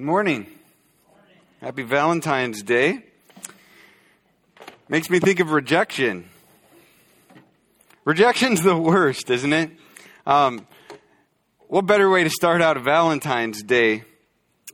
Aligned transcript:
Good 0.00 0.06
morning. 0.06 0.46
Happy 1.60 1.82
Valentine's 1.82 2.62
Day. 2.62 3.04
Makes 4.88 5.10
me 5.10 5.18
think 5.18 5.40
of 5.40 5.50
rejection. 5.50 6.26
Rejection's 8.06 8.62
the 8.62 8.78
worst, 8.78 9.28
isn't 9.28 9.52
it? 9.52 9.70
Um, 10.26 10.66
what 11.68 11.84
better 11.84 12.08
way 12.08 12.24
to 12.24 12.30
start 12.30 12.62
out 12.62 12.78
a 12.78 12.80
Valentine's 12.80 13.62
Day 13.62 14.04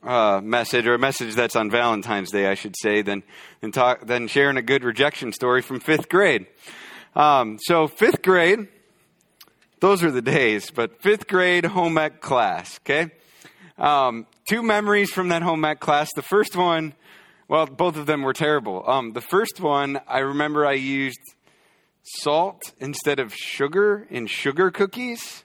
uh, 0.01 0.39
message, 0.41 0.87
or 0.87 0.93
a 0.93 0.97
message 0.97 1.35
that's 1.35 1.57
on 1.57 1.69
Valentine's 1.69 2.31
Day, 2.31 2.47
I 2.47 2.53
should 2.53 2.75
say, 2.81 3.01
than 3.01 3.21
than, 3.59 3.73
talk, 3.73 4.07
than 4.07 4.29
sharing 4.29 4.55
a 4.55 4.61
good 4.61 4.85
rejection 4.85 5.33
story 5.33 5.61
from 5.61 5.81
fifth 5.81 6.07
grade. 6.07 6.47
Um, 7.17 7.59
so 7.61 7.89
fifth 7.89 8.21
grade, 8.21 8.69
those 9.81 10.03
are 10.03 10.11
the 10.11 10.21
days, 10.21 10.71
but 10.71 11.01
fifth 11.01 11.27
grade 11.27 11.65
home 11.65 11.97
ec 11.97 12.21
class. 12.21 12.79
Okay, 12.85 13.11
um, 13.77 14.25
two 14.49 14.63
memories 14.63 15.11
from 15.11 15.29
that 15.29 15.41
home 15.41 15.63
ec 15.65 15.79
class. 15.79 16.09
The 16.15 16.21
first 16.21 16.55
one, 16.55 16.93
well, 17.47 17.65
both 17.65 17.97
of 17.97 18.05
them 18.05 18.23
were 18.23 18.33
terrible. 18.33 18.83
Um, 18.89 19.13
the 19.13 19.21
first 19.21 19.59
one, 19.59 19.99
I 20.07 20.19
remember 20.19 20.65
I 20.65 20.73
used 20.73 21.19
salt 22.03 22.73
instead 22.79 23.19
of 23.19 23.33
sugar 23.33 24.07
in 24.09 24.27
sugar 24.27 24.71
cookies. 24.71 25.43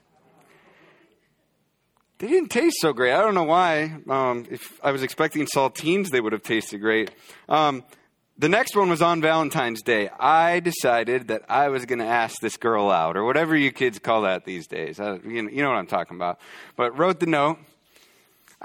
They 2.19 2.27
didn't 2.27 2.49
taste 2.49 2.77
so 2.79 2.93
great. 2.93 3.13
I 3.13 3.21
don't 3.21 3.35
know 3.35 3.43
why. 3.43 3.97
Um, 4.07 4.45
if 4.49 4.79
I 4.81 4.91
was 4.91 5.03
expecting 5.03 5.45
saltines, 5.45 6.09
they 6.09 6.21
would 6.21 6.31
have 6.31 6.43
tasted 6.43 6.79
great. 6.79 7.11
Um, 7.49 7.83
the 8.37 8.49
next 8.49 8.75
one 8.75 8.89
was 8.89 9.01
on 9.01 9.21
Valentine's 9.21 9.81
Day. 9.81 10.09
I 10.19 10.59
decided 10.59 11.27
that 11.27 11.43
I 11.49 11.67
was 11.67 11.85
going 11.85 11.99
to 11.99 12.05
ask 12.05 12.39
this 12.41 12.57
girl 12.57 12.89
out, 12.89 13.17
or 13.17 13.25
whatever 13.25 13.55
you 13.55 13.71
kids 13.71 13.99
call 13.99 14.21
that 14.21 14.45
these 14.45 14.67
days. 14.67 14.99
I, 14.99 15.15
you, 15.17 15.43
know, 15.43 15.49
you 15.49 15.61
know 15.61 15.69
what 15.69 15.77
I'm 15.77 15.87
talking 15.87 16.15
about. 16.15 16.39
But 16.75 16.97
wrote 16.97 17.19
the 17.19 17.25
note. 17.25 17.59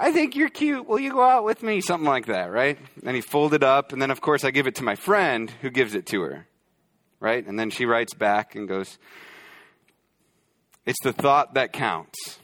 I 0.01 0.13
think 0.13 0.37
you're 0.37 0.49
cute. 0.49 0.87
Will 0.87 0.99
you 0.99 1.11
go 1.11 1.21
out 1.21 1.43
with 1.43 1.61
me? 1.61 1.81
Something 1.81 2.07
like 2.07 2.27
that, 2.27 2.51
right? 2.51 2.79
And 3.05 3.15
he 3.15 3.21
folded 3.21 3.65
up, 3.65 3.91
and 3.91 4.01
then 4.01 4.11
of 4.11 4.21
course 4.21 4.45
I 4.45 4.51
give 4.51 4.65
it 4.65 4.75
to 4.75 4.83
my 4.83 4.95
friend 4.95 5.51
who 5.61 5.69
gives 5.69 5.93
it 5.93 6.05
to 6.07 6.21
her, 6.21 6.47
right? 7.19 7.45
And 7.45 7.59
then 7.59 7.69
she 7.69 7.85
writes 7.85 8.13
back 8.13 8.55
and 8.55 8.65
goes, 8.65 8.97
It's 10.85 11.03
the 11.03 11.11
thought 11.11 11.55
that 11.55 11.73
counts. 11.73 12.39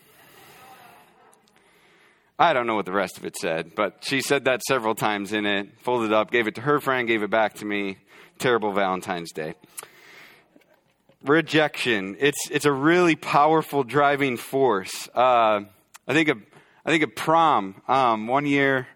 I 2.37 2.51
don't 2.51 2.67
know 2.67 2.75
what 2.75 2.85
the 2.85 2.91
rest 2.91 3.17
of 3.17 3.23
it 3.23 3.37
said, 3.37 3.73
but 3.73 4.03
she 4.03 4.19
said 4.19 4.43
that 4.43 4.61
several 4.67 4.93
times 4.93 5.31
in 5.31 5.45
it, 5.45 5.69
folded 5.79 6.11
up, 6.11 6.31
gave 6.31 6.47
it 6.47 6.55
to 6.55 6.61
her 6.61 6.81
friend, 6.81 7.07
gave 7.07 7.23
it 7.23 7.29
back 7.29 7.53
to 7.55 7.65
me. 7.65 7.97
Terrible 8.37 8.73
Valentine's 8.73 9.31
Day. 9.31 9.53
Rejection. 11.23 12.17
It's, 12.19 12.49
it's 12.51 12.65
a 12.65 12.71
really 12.73 13.15
powerful 13.15 13.85
driving 13.85 14.35
force. 14.35 15.07
Uh, 15.15 15.61
I 16.05 16.13
think 16.13 16.27
of 16.27 16.39
I 16.85 16.91
think 16.91 17.03
of 17.03 17.15
prom. 17.15 17.81
Um, 17.87 18.27
one 18.27 18.45
year, 18.45 18.87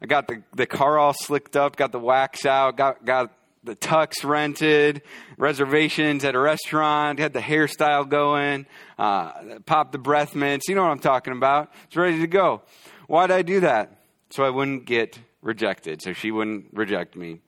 I 0.00 0.06
got 0.06 0.28
the, 0.28 0.42
the 0.54 0.66
car 0.66 0.98
all 0.98 1.12
slicked 1.12 1.56
up, 1.56 1.76
got 1.76 1.92
the 1.92 1.98
wax 1.98 2.46
out, 2.46 2.76
got, 2.76 3.04
got 3.04 3.32
the 3.62 3.76
tux 3.76 4.24
rented, 4.24 5.02
reservations 5.36 6.24
at 6.24 6.34
a 6.34 6.38
restaurant, 6.38 7.18
had 7.18 7.34
the 7.34 7.40
hairstyle 7.40 8.08
going, 8.08 8.66
uh, 8.98 9.58
popped 9.66 9.92
the 9.92 9.98
breath 9.98 10.34
mints. 10.34 10.68
You 10.68 10.74
know 10.74 10.82
what 10.82 10.90
I'm 10.90 11.00
talking 11.00 11.34
about. 11.34 11.70
It's 11.84 11.96
ready 11.96 12.20
to 12.20 12.26
go. 12.26 12.62
Why 13.08 13.26
did 13.26 13.34
I 13.34 13.42
do 13.42 13.60
that? 13.60 14.00
So 14.30 14.42
I 14.42 14.50
wouldn't 14.50 14.86
get 14.86 15.18
rejected, 15.42 16.00
so 16.00 16.14
she 16.14 16.30
wouldn't 16.30 16.68
reject 16.72 17.14
me. 17.14 17.40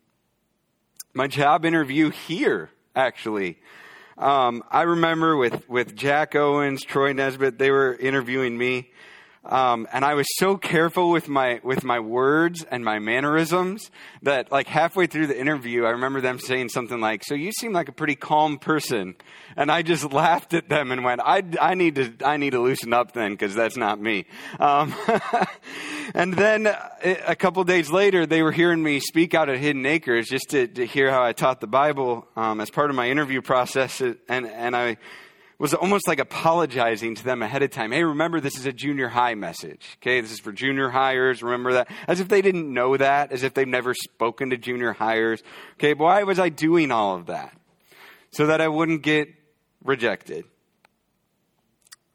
My 1.14 1.26
job 1.26 1.64
interview 1.64 2.10
here, 2.10 2.70
actually. 2.94 3.58
Um, 4.18 4.62
I 4.70 4.82
remember 4.82 5.36
with, 5.36 5.66
with 5.70 5.96
Jack 5.96 6.34
Owens, 6.34 6.82
Troy 6.84 7.12
Nesbitt, 7.14 7.58
they 7.58 7.70
were 7.70 7.94
interviewing 7.94 8.58
me. 8.58 8.90
Um, 9.48 9.86
and 9.92 10.04
I 10.04 10.14
was 10.14 10.26
so 10.38 10.56
careful 10.56 11.10
with 11.10 11.28
my 11.28 11.60
with 11.62 11.84
my 11.84 12.00
words 12.00 12.64
and 12.68 12.84
my 12.84 12.98
mannerisms 12.98 13.90
that 14.22 14.50
like 14.50 14.66
halfway 14.66 15.06
through 15.06 15.28
the 15.28 15.38
interview, 15.38 15.84
I 15.84 15.90
remember 15.90 16.20
them 16.20 16.40
saying 16.40 16.70
something 16.70 17.00
like, 17.00 17.22
"So 17.24 17.34
you 17.34 17.52
seem 17.52 17.72
like 17.72 17.88
a 17.88 17.92
pretty 17.92 18.16
calm 18.16 18.58
person," 18.58 19.14
and 19.56 19.70
I 19.70 19.82
just 19.82 20.12
laughed 20.12 20.52
at 20.52 20.68
them 20.68 20.90
and 20.90 21.04
went, 21.04 21.20
"I, 21.24 21.44
I 21.60 21.74
need 21.74 21.94
to 21.94 22.12
I 22.24 22.36
need 22.38 22.50
to 22.50 22.60
loosen 22.60 22.92
up 22.92 23.12
then 23.12 23.32
because 23.32 23.54
that's 23.54 23.76
not 23.76 24.00
me." 24.00 24.26
Um, 24.58 24.92
and 26.14 26.34
then 26.34 26.66
uh, 26.66 26.90
a 27.26 27.36
couple 27.36 27.62
days 27.64 27.90
later, 27.90 28.26
they 28.26 28.42
were 28.42 28.52
hearing 28.52 28.82
me 28.82 28.98
speak 28.98 29.34
out 29.34 29.48
at 29.48 29.58
Hidden 29.58 29.86
Acres 29.86 30.26
just 30.28 30.50
to, 30.50 30.66
to 30.66 30.86
hear 30.86 31.10
how 31.10 31.22
I 31.22 31.32
taught 31.32 31.60
the 31.60 31.68
Bible 31.68 32.26
um, 32.34 32.60
as 32.60 32.70
part 32.70 32.90
of 32.90 32.96
my 32.96 33.08
interview 33.10 33.42
process, 33.42 34.00
and 34.00 34.16
and 34.28 34.74
I 34.74 34.96
was 35.58 35.72
almost 35.72 36.06
like 36.06 36.18
apologizing 36.18 37.14
to 37.14 37.24
them 37.24 37.42
ahead 37.42 37.62
of 37.62 37.70
time. 37.70 37.92
Hey, 37.92 38.04
remember 38.04 38.40
this 38.40 38.58
is 38.58 38.66
a 38.66 38.72
junior 38.72 39.08
high 39.08 39.34
message. 39.34 39.96
Okay, 40.02 40.20
this 40.20 40.32
is 40.32 40.40
for 40.40 40.52
junior 40.52 40.90
highers. 40.90 41.42
Remember 41.42 41.72
that. 41.74 41.88
As 42.06 42.20
if 42.20 42.28
they 42.28 42.42
didn't 42.42 42.72
know 42.72 42.96
that, 42.96 43.32
as 43.32 43.42
if 43.42 43.54
they've 43.54 43.66
never 43.66 43.94
spoken 43.94 44.50
to 44.50 44.58
junior 44.58 44.94
highers. 44.94 45.42
Okay, 45.74 45.94
why 45.94 46.22
was 46.24 46.38
I 46.38 46.50
doing 46.50 46.92
all 46.92 47.16
of 47.16 47.26
that? 47.26 47.56
So 48.32 48.46
that 48.46 48.60
I 48.60 48.68
wouldn't 48.68 49.02
get 49.02 49.28
rejected. 49.82 50.44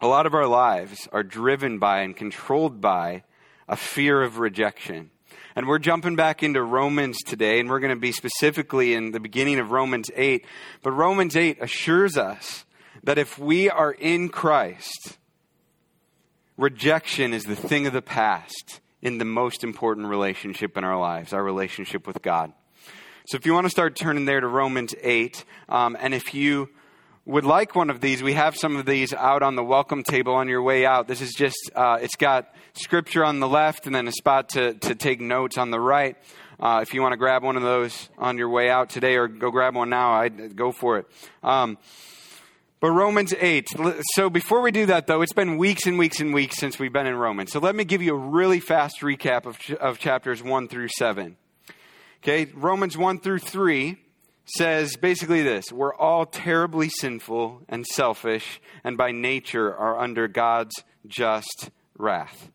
A 0.02 0.08
lot 0.08 0.26
of 0.26 0.34
our 0.34 0.48
lives 0.48 1.08
are 1.12 1.24
driven 1.24 1.80
by 1.80 2.02
and 2.02 2.16
controlled 2.16 2.82
by 2.82 3.24
a 3.68 3.76
fear 3.76 4.22
of 4.22 4.38
rejection. 4.40 5.10
And 5.56 5.68
we're 5.68 5.80
jumping 5.80 6.16
back 6.16 6.44
into 6.44 6.62
Romans 6.64 7.18
today, 7.26 7.60
and 7.60 7.70
we're 7.70 7.80
going 7.80 7.94
to 7.94 8.00
be 8.00 8.12
specifically 8.12 8.94
in 8.94 9.12
the 9.12 9.20
beginning 9.20 9.60
of 9.60 9.72
Romans 9.72 10.10
8. 10.16 10.46
But 10.82 10.92
Romans 10.92 11.36
8 11.36 11.58
assures 11.62 12.18
us 12.18 12.66
that 13.04 13.18
if 13.18 13.38
we 13.38 13.70
are 13.70 13.92
in 13.92 14.30
Christ, 14.30 15.18
rejection 16.58 17.34
is 17.34 17.44
the 17.44 17.56
thing 17.56 17.88
of 17.88 17.94
the 17.94 18.02
past 18.02 18.82
in 19.02 19.18
the 19.18 19.26
most 19.26 19.64
important 19.64 20.08
relationship 20.08 20.78
in 20.78 20.84
our 20.84 21.00
lives, 21.00 21.34
our 21.34 21.44
relationship 21.44 22.06
with 22.06 22.22
God. 22.22 22.54
So 23.26 23.38
if 23.38 23.46
you 23.46 23.54
want 23.54 23.66
to 23.66 23.72
start 23.72 23.96
turning 23.96 24.26
there 24.26 24.40
to 24.40 24.48
Romans 24.48 24.94
8, 25.02 25.46
um, 25.70 25.98
and 26.00 26.14
if 26.14 26.34
you 26.34 26.70
would 27.26 27.46
like 27.46 27.76
one 27.76 27.90
of 27.90 28.02
these, 28.02 28.22
we 28.22 28.34
have 28.34 28.56
some 28.56 28.76
of 28.76 28.86
these 28.86 29.14
out 29.14 29.44
on 29.44 29.56
the 29.56 29.64
welcome 29.64 30.04
table 30.04 30.34
on 30.34 30.48
your 30.48 30.62
way 30.62 30.86
out. 30.86 31.08
This 31.08 31.22
is 31.22 31.34
just, 31.34 31.72
uh, 31.76 32.00
it's 32.02 32.16
got 32.16 32.54
scripture 32.74 33.24
on 33.24 33.40
the 33.40 33.48
left 33.48 33.86
and 33.86 33.96
then 33.96 34.08
a 34.08 34.12
spot 34.12 34.50
to, 34.50 34.74
to 34.74 34.96
take 34.96 35.22
notes 35.22 35.58
on 35.58 35.72
the 35.72 35.80
right. 35.80 36.18
Uh, 36.60 36.80
if 36.82 36.94
you 36.94 37.02
want 37.02 37.14
to 37.14 37.18
grab 37.18 37.44
one 37.44 37.58
of 37.58 37.64
those 37.64 38.10
on 38.18 38.38
your 38.38 38.50
way 38.50 38.70
out 38.70 38.90
today 38.90 39.16
or 39.18 39.28
go 39.28 39.50
grab 39.50 39.76
one 39.76 39.90
now, 39.90 40.14
I'd 40.14 40.56
go 40.56 40.72
for 40.72 41.00
it. 41.00 41.08
Um, 41.42 41.78
but 42.82 42.90
Romans 42.90 43.32
8. 43.40 43.68
So 44.16 44.30
before 44.32 44.62
we 44.62 44.72
do 44.72 44.88
that, 44.88 45.06
though, 45.06 45.22
it's 45.22 45.34
been 45.34 45.58
weeks 45.58 45.86
and 45.86 46.00
weeks 46.00 46.20
and 46.20 46.34
weeks 46.34 46.58
since 46.58 46.80
we've 46.80 46.92
been 46.92 47.06
in 47.06 47.16
Romans. 47.16 47.52
So 47.52 47.60
let 47.60 47.76
me 47.76 47.86
give 47.86 48.02
you 48.02 48.16
a 48.16 48.18
really 48.18 48.60
fast 48.60 49.02
recap 49.02 49.46
of, 49.46 49.60
of 49.80 50.00
chapters 50.00 50.42
1 50.42 50.68
through 50.68 50.88
7. 50.98 51.38
Okay, 52.24 52.52
Romans 52.56 52.98
1 52.98 53.20
through 53.20 53.38
3 53.40 53.98
says 54.46 54.98
basically 54.98 55.44
this 55.44 55.72
We're 55.72 55.94
all 55.94 56.26
terribly 56.26 56.90
sinful 56.90 57.62
and 57.70 57.86
selfish, 57.86 58.60
and 58.84 58.98
by 58.98 59.12
nature 59.12 59.74
are 59.74 60.00
under 60.00 60.28
God's 60.28 60.84
just 61.06 61.70
wrath. 62.00 62.50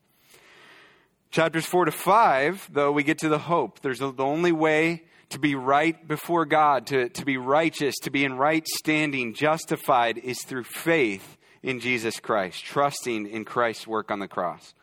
Chapters 1.30 1.66
4 1.66 1.84
to 1.84 1.92
5, 1.92 2.70
though, 2.72 2.90
we 2.90 3.04
get 3.04 3.18
to 3.18 3.28
the 3.28 3.38
hope. 3.38 3.80
There's 3.80 4.00
the 4.00 4.12
only 4.18 4.52
way 4.52 5.04
to 5.30 5.38
be 5.38 5.54
right 5.54 6.06
before 6.06 6.46
God, 6.46 6.86
to, 6.88 7.08
to 7.10 7.24
be 7.24 7.36
righteous, 7.36 7.94
to 8.02 8.10
be 8.10 8.24
in 8.24 8.36
right 8.36 8.66
standing, 8.66 9.34
justified, 9.34 10.18
is 10.18 10.42
through 10.42 10.64
faith 10.64 11.36
in 11.62 11.80
Jesus 11.80 12.20
Christ, 12.20 12.64
trusting 12.64 13.26
in 13.26 13.44
Christ's 13.44 13.86
work 13.86 14.10
on 14.10 14.20
the 14.20 14.28
cross. 14.28 14.74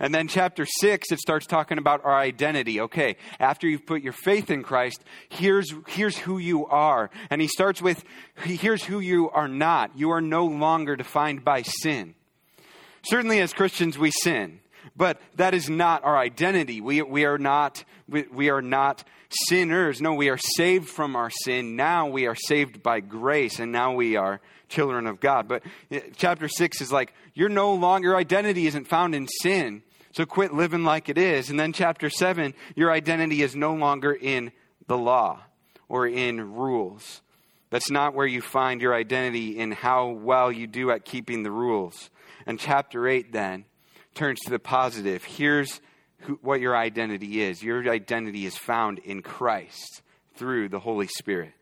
And 0.00 0.12
then 0.12 0.26
chapter 0.26 0.66
6, 0.66 1.12
it 1.12 1.20
starts 1.20 1.46
talking 1.46 1.78
about 1.78 2.04
our 2.04 2.18
identity. 2.18 2.80
Okay, 2.80 3.16
after 3.38 3.68
you've 3.68 3.86
put 3.86 4.02
your 4.02 4.12
faith 4.12 4.50
in 4.50 4.64
Christ, 4.64 5.04
here's, 5.28 5.72
here's 5.86 6.18
who 6.18 6.38
you 6.38 6.66
are. 6.66 7.08
And 7.30 7.40
he 7.40 7.46
starts 7.46 7.80
with, 7.80 8.02
here's 8.42 8.82
who 8.82 8.98
you 8.98 9.30
are 9.30 9.46
not. 9.46 9.96
You 9.96 10.10
are 10.10 10.20
no 10.20 10.46
longer 10.46 10.96
defined 10.96 11.44
by 11.44 11.62
sin. 11.62 12.16
Certainly, 13.04 13.40
as 13.40 13.52
Christians, 13.52 13.96
we 13.96 14.10
sin, 14.10 14.58
but 14.96 15.20
that 15.36 15.54
is 15.54 15.68
not 15.68 16.04
our 16.04 16.16
identity. 16.16 16.80
We, 16.80 17.02
we, 17.02 17.24
are, 17.24 17.38
not, 17.38 17.84
we, 18.08 18.24
we 18.32 18.50
are 18.50 18.62
not 18.62 19.04
sinners. 19.48 20.00
No, 20.00 20.14
we 20.14 20.28
are 20.28 20.38
saved 20.38 20.88
from 20.88 21.16
our 21.16 21.30
sin. 21.30 21.76
Now 21.76 22.08
we 22.08 22.26
are 22.26 22.34
saved 22.34 22.82
by 22.82 23.00
grace, 23.00 23.58
and 23.58 23.72
now 23.72 23.94
we 23.94 24.16
are 24.16 24.40
children 24.68 25.06
of 25.06 25.20
God. 25.20 25.48
But 25.48 25.62
eh, 25.90 26.00
chapter 26.16 26.48
6 26.48 26.80
is 26.80 26.92
like, 26.92 27.14
you're 27.34 27.48
no 27.48 27.74
longer, 27.74 28.08
your 28.08 28.16
identity 28.16 28.66
isn't 28.66 28.86
found 28.86 29.14
in 29.14 29.28
sin. 29.28 29.82
So 30.12 30.26
quit 30.26 30.52
living 30.52 30.84
like 30.84 31.08
it 31.08 31.16
is. 31.16 31.48
And 31.48 31.58
then 31.58 31.72
chapter 31.72 32.10
7, 32.10 32.52
your 32.76 32.92
identity 32.92 33.42
is 33.42 33.56
no 33.56 33.74
longer 33.74 34.12
in 34.12 34.52
the 34.86 34.98
law 34.98 35.40
or 35.88 36.06
in 36.06 36.52
rules. 36.54 37.22
That's 37.70 37.90
not 37.90 38.14
where 38.14 38.26
you 38.26 38.42
find 38.42 38.82
your 38.82 38.94
identity 38.94 39.58
in 39.58 39.72
how 39.72 40.08
well 40.08 40.52
you 40.52 40.66
do 40.66 40.90
at 40.90 41.06
keeping 41.06 41.42
the 41.42 41.50
rules. 41.50 42.10
And 42.46 42.58
chapter 42.58 43.08
8 43.08 43.32
then 43.32 43.64
turns 44.14 44.40
to 44.40 44.50
the 44.50 44.58
positive. 44.58 45.24
Here's 45.24 45.80
who, 46.18 46.38
what 46.42 46.60
your 46.60 46.76
identity 46.76 47.42
is. 47.42 47.62
Your 47.62 47.88
identity 47.90 48.46
is 48.46 48.56
found 48.56 48.98
in 49.00 49.22
Christ 49.22 50.02
through 50.34 50.68
the 50.68 50.78
Holy 50.78 51.08
Spirit. 51.08 51.52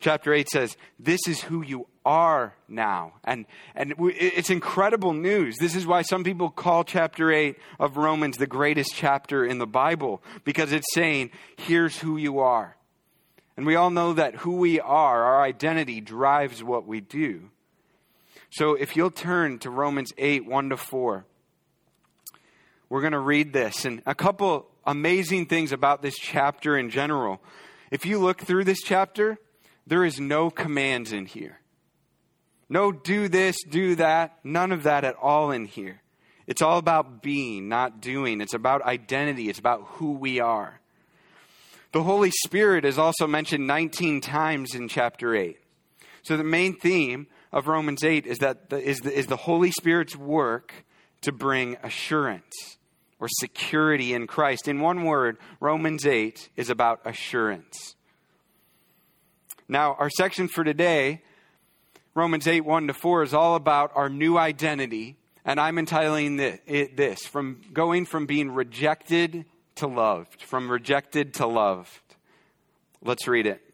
Chapter 0.00 0.34
8 0.34 0.48
says, 0.50 0.76
This 0.98 1.26
is 1.26 1.40
who 1.40 1.62
you 1.62 1.86
are 2.04 2.54
now. 2.68 3.14
And, 3.24 3.46
and 3.74 3.94
it's 3.98 4.50
incredible 4.50 5.14
news. 5.14 5.56
This 5.56 5.74
is 5.74 5.86
why 5.86 6.02
some 6.02 6.24
people 6.24 6.50
call 6.50 6.84
chapter 6.84 7.32
8 7.32 7.56
of 7.80 7.96
Romans 7.96 8.36
the 8.36 8.46
greatest 8.46 8.94
chapter 8.94 9.46
in 9.46 9.58
the 9.58 9.66
Bible, 9.66 10.22
because 10.44 10.72
it's 10.72 10.92
saying, 10.92 11.30
Here's 11.56 11.98
who 11.98 12.16
you 12.16 12.40
are. 12.40 12.76
And 13.56 13.64
we 13.64 13.76
all 13.76 13.90
know 13.90 14.12
that 14.14 14.34
who 14.34 14.56
we 14.56 14.80
are, 14.80 15.24
our 15.24 15.42
identity, 15.42 16.00
drives 16.00 16.62
what 16.62 16.86
we 16.86 17.00
do. 17.00 17.50
So 18.54 18.74
if 18.74 18.94
you'll 18.94 19.10
turn 19.10 19.58
to 19.60 19.70
Romans 19.70 20.12
8 20.16 20.46
1 20.46 20.68
to 20.68 20.76
4, 20.76 21.26
we're 22.88 23.00
going 23.00 23.12
to 23.12 23.18
read 23.18 23.52
this. 23.52 23.84
And 23.84 24.00
a 24.06 24.14
couple 24.14 24.68
amazing 24.86 25.46
things 25.46 25.72
about 25.72 26.02
this 26.02 26.16
chapter 26.16 26.78
in 26.78 26.88
general. 26.88 27.42
If 27.90 28.06
you 28.06 28.20
look 28.20 28.40
through 28.40 28.62
this 28.62 28.80
chapter, 28.80 29.38
there 29.88 30.04
is 30.04 30.20
no 30.20 30.50
commands 30.50 31.12
in 31.12 31.26
here. 31.26 31.58
No 32.68 32.92
do 32.92 33.26
this, 33.26 33.56
do 33.68 33.96
that, 33.96 34.38
none 34.44 34.70
of 34.70 34.84
that 34.84 35.02
at 35.02 35.16
all 35.16 35.50
in 35.50 35.64
here. 35.64 36.00
It's 36.46 36.62
all 36.62 36.78
about 36.78 37.24
being, 37.24 37.68
not 37.68 38.00
doing. 38.00 38.40
It's 38.40 38.54
about 38.54 38.82
identity, 38.82 39.48
it's 39.48 39.58
about 39.58 39.82
who 39.94 40.12
we 40.12 40.38
are. 40.38 40.80
The 41.90 42.04
Holy 42.04 42.30
Spirit 42.30 42.84
is 42.84 43.00
also 43.00 43.26
mentioned 43.26 43.66
19 43.66 44.20
times 44.20 44.76
in 44.76 44.86
chapter 44.86 45.34
8. 45.34 45.58
So 46.22 46.36
the 46.36 46.44
main 46.44 46.76
theme 46.76 47.26
of 47.54 47.68
Romans 47.68 48.02
8 48.02 48.26
is 48.26 48.38
that 48.38 48.68
the, 48.68 48.82
is, 48.82 48.98
the, 49.00 49.16
is 49.16 49.28
the 49.28 49.36
Holy 49.36 49.70
Spirit's 49.70 50.16
work 50.16 50.74
to 51.22 51.30
bring 51.30 51.76
assurance 51.84 52.78
or 53.20 53.28
security 53.30 54.12
in 54.12 54.26
Christ. 54.26 54.66
In 54.66 54.80
one 54.80 55.04
word, 55.04 55.38
Romans 55.60 56.04
8 56.04 56.50
is 56.56 56.68
about 56.68 57.00
assurance. 57.04 57.94
Now, 59.68 59.94
our 59.94 60.10
section 60.10 60.48
for 60.48 60.64
today, 60.64 61.22
Romans 62.14 62.48
8 62.48 62.62
1 62.62 62.88
to 62.88 62.92
4, 62.92 63.22
is 63.22 63.32
all 63.32 63.54
about 63.54 63.92
our 63.94 64.08
new 64.08 64.36
identity. 64.36 65.16
And 65.44 65.60
I'm 65.60 65.78
entitling 65.78 66.40
it 66.40 66.96
this 66.96 67.20
from 67.20 67.60
going 67.72 68.04
from 68.04 68.26
being 68.26 68.50
rejected 68.50 69.44
to 69.76 69.86
loved, 69.86 70.42
from 70.42 70.70
rejected 70.70 71.34
to 71.34 71.46
loved. 71.46 72.16
Let's 73.00 73.28
read 73.28 73.46
it. 73.46 73.73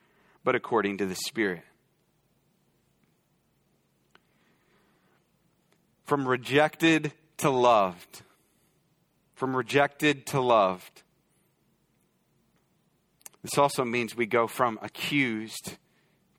but 0.43 0.55
according 0.55 0.97
to 0.97 1.05
the 1.05 1.15
Spirit. 1.15 1.63
From 6.03 6.27
rejected 6.27 7.13
to 7.37 7.49
loved. 7.49 8.21
From 9.35 9.55
rejected 9.55 10.25
to 10.27 10.41
loved. 10.41 11.03
This 13.41 13.57
also 13.57 13.83
means 13.83 14.15
we 14.15 14.25
go 14.25 14.47
from 14.47 14.77
accused 14.81 15.77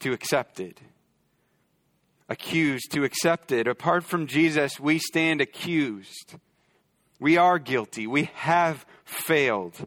to 0.01 0.13
accepted. 0.13 0.81
Accused 2.29 2.93
to 2.93 3.05
accepted. 3.05 3.67
Apart 3.67 4.05
from 4.05 4.27
Jesus, 4.27 4.79
we 4.79 4.99
stand 4.99 5.41
accused. 5.41 6.37
We 7.19 7.37
are 7.37 7.59
guilty. 7.59 8.07
We 8.07 8.31
have 8.35 8.87
failed. 9.05 9.87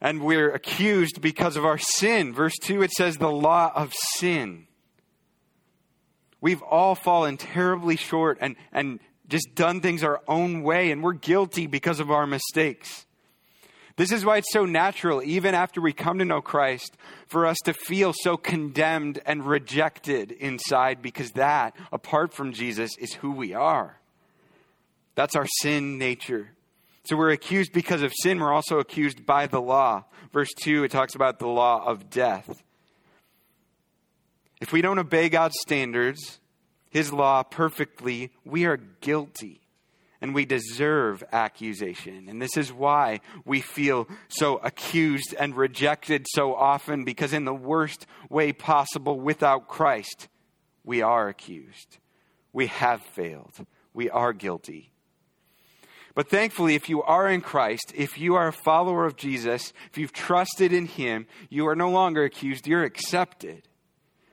And 0.00 0.22
we're 0.22 0.50
accused 0.50 1.20
because 1.20 1.56
of 1.56 1.64
our 1.64 1.78
sin. 1.78 2.34
Verse 2.34 2.54
2, 2.62 2.82
it 2.82 2.92
says 2.92 3.16
the 3.16 3.30
law 3.30 3.72
of 3.74 3.94
sin. 3.94 4.66
We've 6.40 6.62
all 6.62 6.94
fallen 6.94 7.38
terribly 7.38 7.96
short 7.96 8.38
and, 8.40 8.56
and 8.72 9.00
just 9.28 9.54
done 9.54 9.80
things 9.80 10.04
our 10.04 10.22
own 10.28 10.62
way, 10.62 10.90
and 10.90 11.02
we're 11.02 11.14
guilty 11.14 11.66
because 11.66 11.98
of 11.98 12.10
our 12.10 12.26
mistakes. 12.26 13.06
This 13.96 14.12
is 14.12 14.24
why 14.24 14.36
it's 14.36 14.52
so 14.52 14.66
natural, 14.66 15.22
even 15.22 15.54
after 15.54 15.80
we 15.80 15.92
come 15.94 16.18
to 16.18 16.24
know 16.24 16.42
Christ, 16.42 16.96
for 17.26 17.46
us 17.46 17.56
to 17.64 17.72
feel 17.72 18.12
so 18.12 18.36
condemned 18.36 19.20
and 19.24 19.46
rejected 19.46 20.30
inside, 20.32 21.00
because 21.00 21.32
that, 21.32 21.74
apart 21.90 22.34
from 22.34 22.52
Jesus, 22.52 22.92
is 22.98 23.14
who 23.14 23.32
we 23.32 23.54
are. 23.54 23.98
That's 25.14 25.34
our 25.34 25.46
sin 25.46 25.96
nature. 25.96 26.50
So 27.06 27.16
we're 27.16 27.30
accused 27.30 27.72
because 27.72 28.02
of 28.02 28.12
sin. 28.20 28.40
We're 28.40 28.52
also 28.52 28.80
accused 28.80 29.24
by 29.24 29.46
the 29.46 29.60
law. 29.60 30.04
Verse 30.32 30.52
2, 30.60 30.82
it 30.82 30.90
talks 30.90 31.14
about 31.14 31.38
the 31.38 31.46
law 31.46 31.84
of 31.86 32.10
death. 32.10 32.64
If 34.60 34.72
we 34.72 34.82
don't 34.82 34.98
obey 34.98 35.28
God's 35.28 35.54
standards, 35.60 36.40
His 36.90 37.12
law 37.12 37.44
perfectly, 37.44 38.32
we 38.44 38.64
are 38.64 38.76
guilty 38.76 39.60
and 40.20 40.34
we 40.34 40.46
deserve 40.46 41.22
accusation. 41.30 42.28
And 42.28 42.42
this 42.42 42.56
is 42.56 42.72
why 42.72 43.20
we 43.44 43.60
feel 43.60 44.08
so 44.26 44.56
accused 44.56 45.32
and 45.38 45.56
rejected 45.56 46.26
so 46.30 46.56
often, 46.56 47.04
because 47.04 47.32
in 47.32 47.44
the 47.44 47.54
worst 47.54 48.06
way 48.28 48.52
possible, 48.52 49.20
without 49.20 49.68
Christ, 49.68 50.26
we 50.82 51.02
are 51.02 51.28
accused. 51.28 51.98
We 52.52 52.66
have 52.66 53.00
failed. 53.02 53.64
We 53.94 54.10
are 54.10 54.32
guilty. 54.32 54.90
But 56.16 56.30
thankfully, 56.30 56.74
if 56.74 56.88
you 56.88 57.02
are 57.02 57.28
in 57.28 57.42
Christ, 57.42 57.92
if 57.94 58.18
you 58.18 58.36
are 58.36 58.48
a 58.48 58.52
follower 58.52 59.04
of 59.04 59.16
Jesus, 59.16 59.74
if 59.90 59.98
you've 59.98 60.14
trusted 60.14 60.72
in 60.72 60.86
Him, 60.86 61.26
you 61.50 61.68
are 61.68 61.76
no 61.76 61.90
longer 61.90 62.24
accused, 62.24 62.66
you're 62.66 62.84
accepted. 62.84 63.68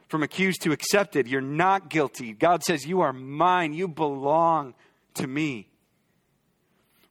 From 0.07 0.23
accused 0.23 0.61
to 0.61 0.71
accepted, 0.71 1.27
you're 1.27 1.41
not 1.41 1.89
guilty. 1.89 2.31
God 2.31 2.63
says, 2.63 2.85
You 2.85 3.01
are 3.01 3.11
mine, 3.11 3.73
you 3.73 3.89
belong 3.89 4.75
to 5.15 5.27
me. 5.27 5.67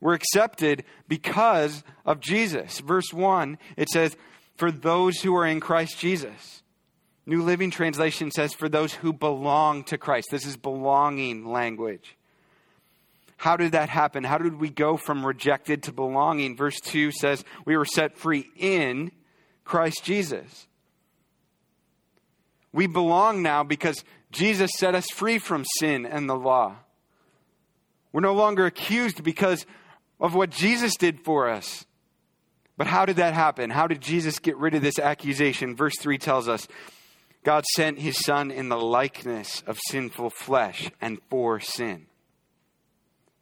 We're 0.01 0.15
accepted 0.15 0.85
because 1.07 1.85
of 2.07 2.21
Jesus. 2.21 2.81
Verse 2.81 3.13
1, 3.13 3.59
it 3.77 3.91
says, 3.91 4.17
For 4.57 4.73
those 4.73 5.21
who 5.21 5.37
are 5.37 5.47
in 5.47 5.61
Christ 5.61 5.99
Jesus. 5.99 6.63
New 7.27 7.43
Living 7.43 7.71
Translation 7.71 8.31
says, 8.31 8.55
For 8.55 8.71
those 8.71 8.95
who 8.95 9.13
belong 9.13 9.85
to 9.85 9.99
Christ. 9.99 10.29
This 10.31 10.47
is 10.47 10.57
belonging 10.57 11.45
language. 11.45 12.17
How 13.43 13.57
did 13.57 13.73
that 13.73 13.89
happen? 13.89 14.23
How 14.23 14.39
did 14.39 14.61
we 14.61 14.71
go 14.71 14.97
from 14.97 15.27
rejected 15.27 15.83
to 15.83 15.93
belonging? 15.93 16.57
Verse 16.57 16.79
2 16.79 17.11
says, 17.11 17.45
We 17.67 17.77
were 17.77 17.85
set 17.85 18.17
free 18.17 18.49
in 18.57 19.11
Christ 19.65 20.05
Jesus. 20.05 20.69
We 22.73 22.87
belong 22.87 23.43
now 23.43 23.65
because 23.65 24.05
Jesus 24.31 24.71
set 24.79 24.95
us 24.95 25.07
free 25.13 25.41
from 25.41 25.65
sin 25.81 26.07
and 26.07 26.31
the 26.31 26.37
law. 26.37 26.77
We're 28.13 28.21
no 28.21 28.33
longer 28.33 28.65
accused 28.65 29.25
because 29.25 29.67
of 30.21 30.37
what 30.37 30.51
Jesus 30.51 30.95
did 30.97 31.25
for 31.25 31.49
us. 31.49 31.85
But 32.77 32.87
how 32.87 33.07
did 33.07 33.17
that 33.17 33.35
happen? 33.35 33.71
How 33.71 33.89
did 33.89 34.01
Jesus 34.01 34.39
get 34.39 34.57
rid 34.57 34.77
of 34.77 34.83
this 34.83 35.01
accusation? 35.01 35.75
Verse 35.75 35.99
3 35.99 36.17
tells 36.17 36.47
us 36.47 36.69
God 37.43 37.65
sent 37.75 37.99
his 37.99 38.25
Son 38.25 38.53
in 38.53 38.69
the 38.69 38.79
likeness 38.79 39.65
of 39.67 39.81
sinful 39.91 40.31
flesh 40.31 40.93
and 41.01 41.19
for 41.29 41.59
sin. 41.59 42.07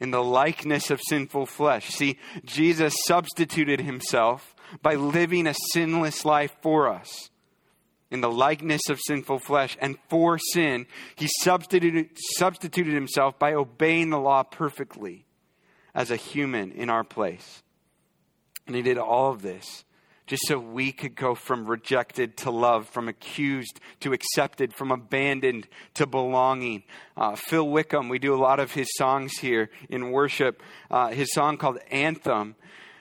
In 0.01 0.11
the 0.11 0.25
likeness 0.25 0.91
of 0.91 1.01
sinful 1.09 1.47
flesh. 1.47 1.89
See, 1.91 2.19
Jesus 2.45 2.95
substituted 3.07 3.81
himself 3.81 4.55
by 4.83 4.95
living 4.95 5.47
a 5.47 5.55
sinless 5.73 6.25
life 6.25 6.57
for 6.63 6.89
us. 6.89 7.31
In 8.11 8.23
the 8.23 8.31
likeness 8.31 8.89
of 8.89 8.99
sinful 8.99 9.39
flesh 9.39 9.77
and 9.81 9.97
for 10.09 10.39
sin, 10.39 10.87
he 11.15 11.29
substituted, 11.43 12.11
substituted 12.37 12.95
himself 12.95 13.39
by 13.39 13.53
obeying 13.53 14.11
the 14.11 14.19
law 14.19 14.43
perfectly 14.43 15.27
as 15.95 16.11
a 16.11 16.17
human 16.17 16.73
in 16.73 16.91
our 16.91 17.05
place. 17.05 17.63
And 18.67 18.75
he 18.75 18.83
did 18.83 18.99
all 18.99 19.31
of 19.31 19.43
this 19.43 19.85
just 20.31 20.47
so 20.47 20.61
we 20.61 20.93
could 20.93 21.17
go 21.17 21.35
from 21.35 21.67
rejected 21.67 22.37
to 22.37 22.53
love, 22.53 22.89
from 22.89 23.09
accused 23.09 23.81
to 23.99 24.13
accepted, 24.13 24.73
from 24.73 24.93
abandoned 24.93 25.67
to 25.95 26.07
belonging. 26.07 26.85
Uh, 27.17 27.35
Phil 27.35 27.69
Wickham, 27.69 28.09
we 28.09 28.21
do 28.21 28.33
a 28.33 28.39
lot 28.39 28.61
of 28.61 28.71
his 28.71 28.87
songs 28.97 29.33
here 29.41 29.71
in 29.89 30.13
worship. 30.13 30.63
Uh, 30.89 31.09
his 31.09 31.33
song 31.33 31.57
called 31.57 31.79
Anthem. 31.91 32.55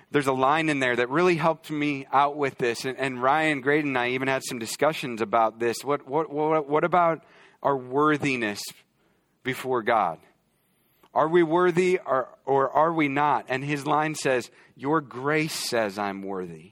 There's 0.09 0.25
a 0.25 0.33
line 0.33 0.69
in 0.69 0.79
there 0.79 0.95
that 0.95 1.11
really 1.11 1.35
helped 1.35 1.69
me 1.69 2.07
out 2.11 2.35
with 2.35 2.57
this. 2.57 2.83
And, 2.83 2.97
and 2.97 3.21
Ryan 3.21 3.61
Graydon 3.61 3.89
and 3.89 3.97
I 3.99 4.09
even 4.09 4.27
had 4.27 4.41
some 4.43 4.57
discussions 4.57 5.21
about 5.21 5.59
this. 5.59 5.83
What, 5.83 6.07
what, 6.07 6.31
what, 6.31 6.67
what 6.67 6.83
about 6.83 7.23
our 7.61 7.77
worthiness 7.77 8.63
before 9.43 9.83
God? 9.83 10.17
Are 11.13 11.27
we 11.27 11.43
worthy 11.43 11.99
or, 12.03 12.29
or 12.43 12.71
are 12.71 12.91
we 12.91 13.07
not? 13.07 13.45
And 13.49 13.63
his 13.63 13.85
line 13.85 14.15
says, 14.15 14.49
Your 14.75 14.99
grace 14.99 15.53
says 15.53 15.99
I'm 15.99 16.23
worthy. 16.23 16.71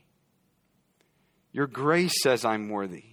Your 1.57 1.65
grace 1.65 2.13
says 2.21 2.45
I'm 2.45 2.69
worthy. 2.69 3.03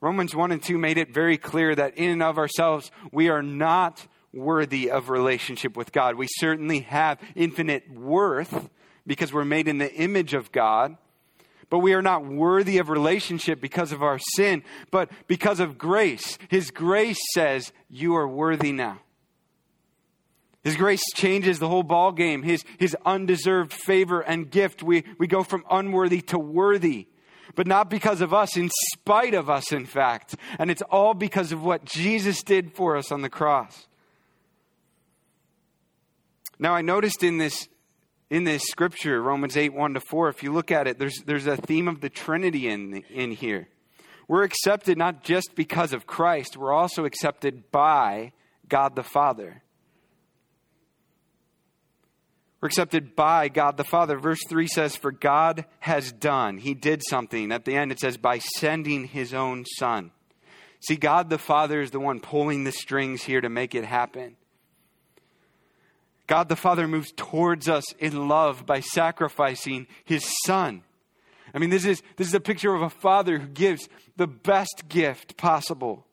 Romans 0.00 0.34
1 0.34 0.50
and 0.50 0.62
2 0.62 0.78
made 0.78 0.96
it 0.96 1.12
very 1.12 1.36
clear 1.36 1.74
that 1.74 1.98
in 1.98 2.08
and 2.08 2.22
of 2.22 2.38
ourselves, 2.38 2.90
we 3.12 3.28
are 3.28 3.42
not 3.42 4.06
worthy 4.32 4.90
of 4.90 5.10
relationship 5.10 5.76
with 5.76 5.92
God. 5.92 6.14
We 6.14 6.26
certainly 6.38 6.80
have 6.80 7.20
infinite 7.34 7.90
worth 7.90 8.70
because 9.06 9.30
we're 9.30 9.44
made 9.44 9.68
in 9.68 9.76
the 9.76 9.92
image 9.92 10.32
of 10.32 10.52
God. 10.52 10.96
But 11.68 11.80
we 11.80 11.92
are 11.92 12.00
not 12.00 12.24
worthy 12.24 12.78
of 12.78 12.88
relationship 12.88 13.60
because 13.60 13.92
of 13.92 14.02
our 14.02 14.18
sin, 14.36 14.64
but 14.90 15.10
because 15.26 15.60
of 15.60 15.76
grace. 15.76 16.38
His 16.48 16.70
grace 16.70 17.20
says, 17.34 17.74
You 17.90 18.16
are 18.16 18.26
worthy 18.26 18.72
now. 18.72 19.00
His 20.64 20.76
grace 20.76 21.02
changes 21.14 21.58
the 21.58 21.68
whole 21.68 21.82
ball 21.82 22.10
game. 22.10 22.42
His, 22.42 22.64
his 22.78 22.96
undeserved 23.04 23.74
favor 23.74 24.22
and 24.22 24.50
gift. 24.50 24.82
We, 24.82 25.04
we 25.18 25.26
go 25.26 25.42
from 25.42 25.66
unworthy 25.70 26.22
to 26.22 26.38
worthy. 26.38 27.08
But 27.54 27.66
not 27.66 27.88
because 27.88 28.20
of 28.20 28.34
us, 28.34 28.56
in 28.56 28.70
spite 28.92 29.34
of 29.34 29.48
us, 29.48 29.72
in 29.72 29.86
fact. 29.86 30.34
And 30.58 30.70
it's 30.70 30.82
all 30.82 31.14
because 31.14 31.52
of 31.52 31.62
what 31.62 31.84
Jesus 31.84 32.42
did 32.42 32.72
for 32.72 32.96
us 32.96 33.12
on 33.12 33.22
the 33.22 33.30
cross. 33.30 33.86
Now, 36.58 36.74
I 36.74 36.82
noticed 36.82 37.22
in 37.22 37.38
this 37.38 37.68
in 38.28 38.44
this 38.44 38.64
scripture, 38.64 39.22
Romans 39.22 39.56
8, 39.56 39.72
1 39.72 39.94
to 39.94 40.00
4, 40.00 40.28
if 40.30 40.42
you 40.42 40.52
look 40.52 40.72
at 40.72 40.88
it, 40.88 40.98
there's, 40.98 41.22
there's 41.26 41.46
a 41.46 41.56
theme 41.56 41.86
of 41.86 42.00
the 42.00 42.08
Trinity 42.08 42.68
in, 42.68 43.04
in 43.08 43.30
here. 43.30 43.68
We're 44.26 44.42
accepted 44.42 44.98
not 44.98 45.22
just 45.22 45.54
because 45.54 45.92
of 45.92 46.06
Christ, 46.06 46.56
we're 46.56 46.72
also 46.72 47.04
accepted 47.04 47.70
by 47.70 48.32
God 48.68 48.96
the 48.96 49.04
Father. 49.04 49.62
Accepted 52.66 53.16
by 53.16 53.48
God 53.48 53.76
the 53.76 53.84
Father. 53.84 54.18
Verse 54.18 54.40
3 54.48 54.66
says, 54.66 54.96
For 54.96 55.12
God 55.12 55.64
has 55.80 56.12
done, 56.12 56.58
He 56.58 56.74
did 56.74 57.02
something. 57.08 57.52
At 57.52 57.64
the 57.64 57.74
end, 57.74 57.92
it 57.92 58.00
says, 58.00 58.16
by 58.16 58.38
sending 58.38 59.06
His 59.06 59.32
own 59.32 59.64
Son. 59.78 60.10
See, 60.80 60.96
God 60.96 61.30
the 61.30 61.38
Father 61.38 61.80
is 61.80 61.90
the 61.90 62.00
one 62.00 62.20
pulling 62.20 62.64
the 62.64 62.72
strings 62.72 63.22
here 63.22 63.40
to 63.40 63.48
make 63.48 63.74
it 63.74 63.84
happen. 63.84 64.36
God 66.26 66.48
the 66.48 66.56
Father 66.56 66.88
moves 66.88 67.12
towards 67.16 67.68
us 67.68 67.84
in 67.98 68.28
love 68.28 68.66
by 68.66 68.80
sacrificing 68.80 69.86
his 70.04 70.24
son. 70.44 70.82
I 71.54 71.58
mean, 71.58 71.70
this 71.70 71.84
is, 71.84 72.02
this 72.16 72.28
is 72.28 72.34
a 72.34 72.40
picture 72.40 72.74
of 72.74 72.82
a 72.82 72.90
father 72.90 73.38
who 73.38 73.46
gives 73.46 73.88
the 74.16 74.26
best 74.26 74.84
gift 74.88 75.36
possible. 75.36 76.05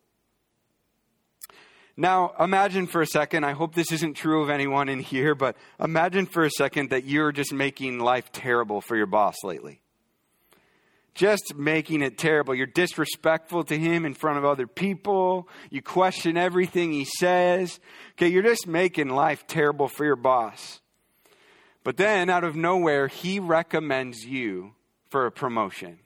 Now, 1.96 2.34
imagine 2.40 2.88
for 2.88 3.02
a 3.02 3.08
second, 3.08 3.44
I 3.44 3.52
hope 3.52 3.76
this 3.76 3.92
isn't 3.92 4.16
true 4.16 4.42
of 4.42 4.50
anyone 4.50 4.90
in 4.90 5.00
here, 5.00 5.36
but 5.36 5.56
imagine 5.80 6.26
for 6.26 6.44
a 6.44 6.50
second 6.50 6.90
that 6.90 7.06
you're 7.06 7.32
just 7.32 7.54
making 7.54 8.00
life 8.00 8.32
terrible 8.32 8.82
for 8.82 8.96
your 8.96 9.06
boss 9.06 9.36
lately 9.44 9.80
just 11.14 11.56
making 11.56 12.02
it 12.02 12.18
terrible. 12.18 12.56
You're 12.56 12.66
disrespectful 12.66 13.64
to 13.66 13.78
him 13.78 14.06
in 14.06 14.14
front 14.14 14.38
of 14.38 14.46
other 14.46 14.68
people. 14.68 15.48
You 15.70 15.82
question 15.82 16.38
everything 16.38 16.92
he 16.92 17.06
says. 17.06 17.80
Okay, 18.14 18.30
you're 18.30 18.44
just 18.44 18.68
making 18.68 19.10
life 19.10 19.46
terrible 19.48 19.88
for 19.88 20.06
your 20.06 20.16
boss. 20.16 20.82
But 21.84 21.98
then, 21.98 22.30
out 22.30 22.44
of 22.44 22.56
nowhere, 22.56 23.08
he 23.08 23.40
recommends 23.40 24.26
you 24.26 24.74
for 25.10 25.26
a 25.26 25.32
promotion. 25.32 26.00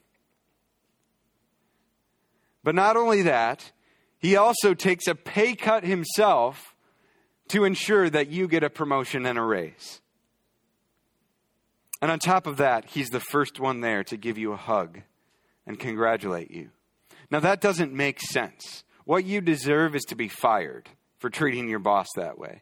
But 2.64 2.76
not 2.76 2.98
only 2.98 3.22
that, 3.24 3.72
he 4.20 4.36
also 4.36 4.74
takes 4.74 5.08
a 5.08 5.16
pay 5.16 5.56
cut 5.56 5.84
himself 5.84 6.76
to 7.50 7.64
ensure 7.64 8.10
that 8.10 8.30
you 8.30 8.48
get 8.48 8.64
a 8.64 8.70
promotion 8.70 9.26
and 9.26 9.38
a 9.38 9.42
raise. 9.42 10.02
And 12.02 12.12
on 12.12 12.20
top 12.20 12.46
of 12.46 12.58
that, 12.58 12.86
he's 12.86 13.10
the 13.10 13.20
first 13.20 13.60
one 13.60 13.82
there 13.82 14.04
to 14.06 14.18
give 14.18 14.38
you 14.38 14.52
a 14.54 14.58
hug 14.58 15.02
and 15.66 15.80
congratulate 15.80 16.52
you. 16.52 16.70
Now, 17.32 17.40
that 17.40 17.62
doesn't 17.62 17.94
make 17.94 18.22
sense. 18.22 18.84
What 19.06 19.26
you 19.26 19.42
deserve 19.42 19.96
is 19.96 20.04
to 20.06 20.16
be 20.16 20.28
fired 20.28 20.90
for 21.18 21.30
treating 21.30 21.68
your 21.68 21.80
boss 21.80 22.08
that 22.16 22.38
way. 22.38 22.62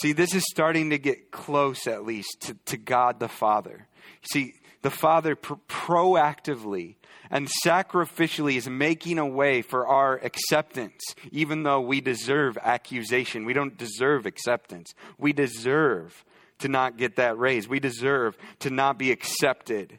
See, 0.00 0.12
this 0.12 0.34
is 0.34 0.44
starting 0.50 0.90
to 0.90 0.98
get 0.98 1.30
close, 1.30 1.86
at 1.86 2.04
least, 2.04 2.36
to, 2.42 2.56
to 2.66 2.76
God 2.76 3.20
the 3.20 3.28
Father. 3.28 3.88
See, 4.32 4.54
the 4.82 4.90
Father 4.90 5.36
pr- 5.36 5.54
proactively 5.68 6.96
and 7.30 7.48
sacrificially 7.64 8.56
is 8.56 8.68
making 8.68 9.18
a 9.18 9.26
way 9.26 9.62
for 9.62 9.86
our 9.86 10.16
acceptance, 10.16 11.00
even 11.30 11.62
though 11.62 11.80
we 11.80 12.00
deserve 12.00 12.58
accusation. 12.60 13.44
We 13.44 13.52
don't 13.52 13.78
deserve 13.78 14.26
acceptance. 14.26 14.92
We 15.16 15.32
deserve 15.32 16.24
to 16.58 16.68
not 16.68 16.96
get 16.96 17.16
that 17.16 17.38
raise. 17.38 17.68
We 17.68 17.80
deserve 17.80 18.36
to 18.60 18.70
not 18.70 18.98
be 18.98 19.12
accepted 19.12 19.98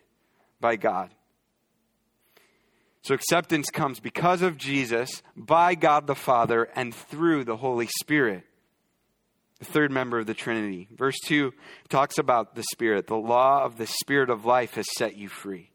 by 0.60 0.76
God. 0.76 1.10
So 3.04 3.16
acceptance 3.16 3.70
comes 3.72 4.00
because 4.00 4.44
of 4.44 4.58
Jesus, 4.58 5.24
by 5.36 5.74
God 5.74 6.06
the 6.06 6.16
Father, 6.16 6.70
and 6.76 6.94
through 6.94 7.46
the 7.46 7.58
Holy 7.58 7.88
Spirit, 8.00 8.44
the 9.58 9.66
third 9.66 9.92
member 9.92 10.20
of 10.20 10.28
the 10.28 10.36
Trinity. 10.36 10.88
Verse 10.96 11.18
2 11.26 11.52
talks 11.90 12.20
about 12.20 12.54
the 12.56 12.64
Spirit. 12.72 13.08
The 13.08 13.16
law 13.16 13.64
of 13.64 13.78
the 13.78 13.88
Spirit 13.88 14.30
of 14.30 14.46
life 14.46 14.76
has 14.76 14.86
set 14.98 15.18
you 15.18 15.30
free. 15.30 15.71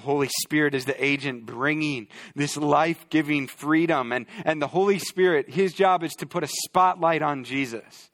The 0.00 0.06
Holy 0.06 0.30
Spirit 0.44 0.74
is 0.74 0.86
the 0.86 1.04
agent 1.04 1.44
bringing 1.44 2.08
this 2.34 2.56
life 2.56 3.10
giving 3.10 3.46
freedom. 3.46 4.12
And, 4.12 4.24
and 4.46 4.62
the 4.62 4.66
Holy 4.66 4.98
Spirit, 4.98 5.50
his 5.50 5.74
job 5.74 6.02
is 6.02 6.14
to 6.14 6.26
put 6.26 6.42
a 6.42 6.48
spotlight 6.64 7.20
on 7.20 7.44
Jesus. 7.44 8.10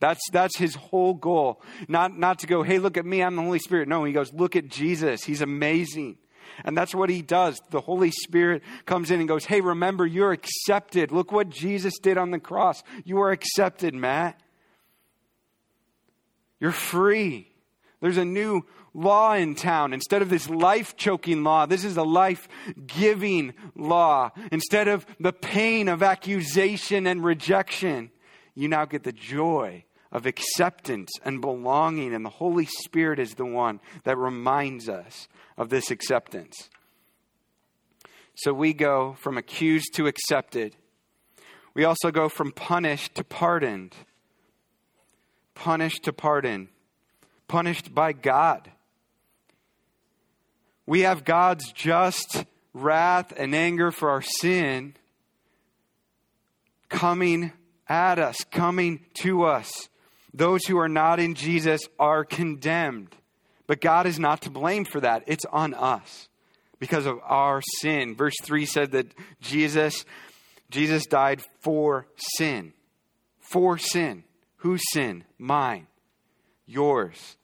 That's, 0.00 0.20
that's 0.32 0.58
his 0.58 0.74
whole 0.74 1.14
goal. 1.14 1.62
Not, 1.88 2.18
not 2.18 2.40
to 2.40 2.46
go, 2.46 2.62
hey, 2.62 2.78
look 2.78 2.98
at 2.98 3.06
me, 3.06 3.22
I'm 3.22 3.36
the 3.36 3.42
Holy 3.42 3.58
Spirit. 3.58 3.88
No, 3.88 4.04
he 4.04 4.12
goes, 4.12 4.34
look 4.34 4.54
at 4.54 4.68
Jesus. 4.68 5.24
He's 5.24 5.40
amazing. 5.40 6.18
And 6.62 6.76
that's 6.76 6.94
what 6.94 7.08
he 7.08 7.22
does. 7.22 7.58
The 7.70 7.80
Holy 7.80 8.10
Spirit 8.10 8.62
comes 8.84 9.10
in 9.10 9.18
and 9.18 9.26
goes, 9.26 9.46
hey, 9.46 9.62
remember, 9.62 10.06
you're 10.06 10.32
accepted. 10.32 11.10
Look 11.10 11.32
what 11.32 11.48
Jesus 11.48 11.98
did 12.00 12.18
on 12.18 12.32
the 12.32 12.38
cross. 12.38 12.82
You 13.06 13.22
are 13.22 13.30
accepted, 13.30 13.94
Matt. 13.94 14.38
You're 16.60 16.70
free. 16.70 17.50
There's 18.00 18.18
a 18.18 18.26
new 18.26 18.66
law 18.94 19.34
in 19.34 19.54
town. 19.54 19.92
Instead 19.92 20.22
of 20.22 20.30
this 20.30 20.48
life 20.48 20.96
choking 20.96 21.42
law, 21.44 21.66
this 21.66 21.84
is 21.84 21.96
a 21.96 22.02
life 22.02 22.48
giving 22.86 23.54
law. 23.76 24.30
Instead 24.50 24.88
of 24.88 25.06
the 25.18 25.32
pain 25.32 25.88
of 25.88 26.02
accusation 26.02 27.06
and 27.06 27.24
rejection, 27.24 28.10
you 28.54 28.68
now 28.68 28.84
get 28.84 29.04
the 29.04 29.12
joy 29.12 29.84
of 30.12 30.26
acceptance 30.26 31.10
and 31.24 31.40
belonging, 31.40 32.12
and 32.12 32.24
the 32.24 32.30
Holy 32.30 32.66
Spirit 32.66 33.18
is 33.18 33.34
the 33.34 33.44
one 33.44 33.80
that 34.04 34.16
reminds 34.16 34.88
us 34.88 35.28
of 35.56 35.68
this 35.68 35.90
acceptance. 35.90 36.68
So 38.34 38.52
we 38.52 38.72
go 38.72 39.16
from 39.20 39.38
accused 39.38 39.94
to 39.94 40.06
accepted. 40.06 40.76
We 41.74 41.84
also 41.84 42.10
go 42.10 42.28
from 42.28 42.52
punished 42.52 43.14
to 43.16 43.24
pardoned. 43.24 43.94
Punished 45.54 46.04
to 46.04 46.12
pardon. 46.12 46.70
Punished 47.46 47.94
by 47.94 48.12
God. 48.12 48.70
We 50.90 51.02
have 51.02 51.24
God's 51.24 51.70
just 51.70 52.44
wrath 52.74 53.32
and 53.36 53.54
anger 53.54 53.92
for 53.92 54.10
our 54.10 54.22
sin 54.22 54.96
coming 56.88 57.52
at 57.88 58.18
us, 58.18 58.38
coming 58.50 59.06
to 59.22 59.44
us. 59.44 59.88
Those 60.34 60.66
who 60.66 60.76
are 60.78 60.88
not 60.88 61.20
in 61.20 61.36
Jesus 61.36 61.80
are 61.96 62.24
condemned. 62.24 63.14
But 63.68 63.80
God 63.80 64.06
is 64.06 64.18
not 64.18 64.42
to 64.42 64.50
blame 64.50 64.84
for 64.84 64.98
that. 64.98 65.22
It's 65.28 65.44
on 65.44 65.74
us 65.74 66.28
because 66.80 67.06
of 67.06 67.20
our 67.22 67.62
sin. 67.78 68.16
Verse 68.16 68.34
3 68.42 68.66
said 68.66 68.90
that 68.90 69.14
Jesus 69.40 70.04
Jesus 70.70 71.06
died 71.06 71.40
for 71.60 72.08
sin. 72.36 72.72
For 73.38 73.78
sin. 73.78 74.24
Whose 74.56 74.82
sin? 74.92 75.22
Mine. 75.38 75.86
Yours. 76.66 77.36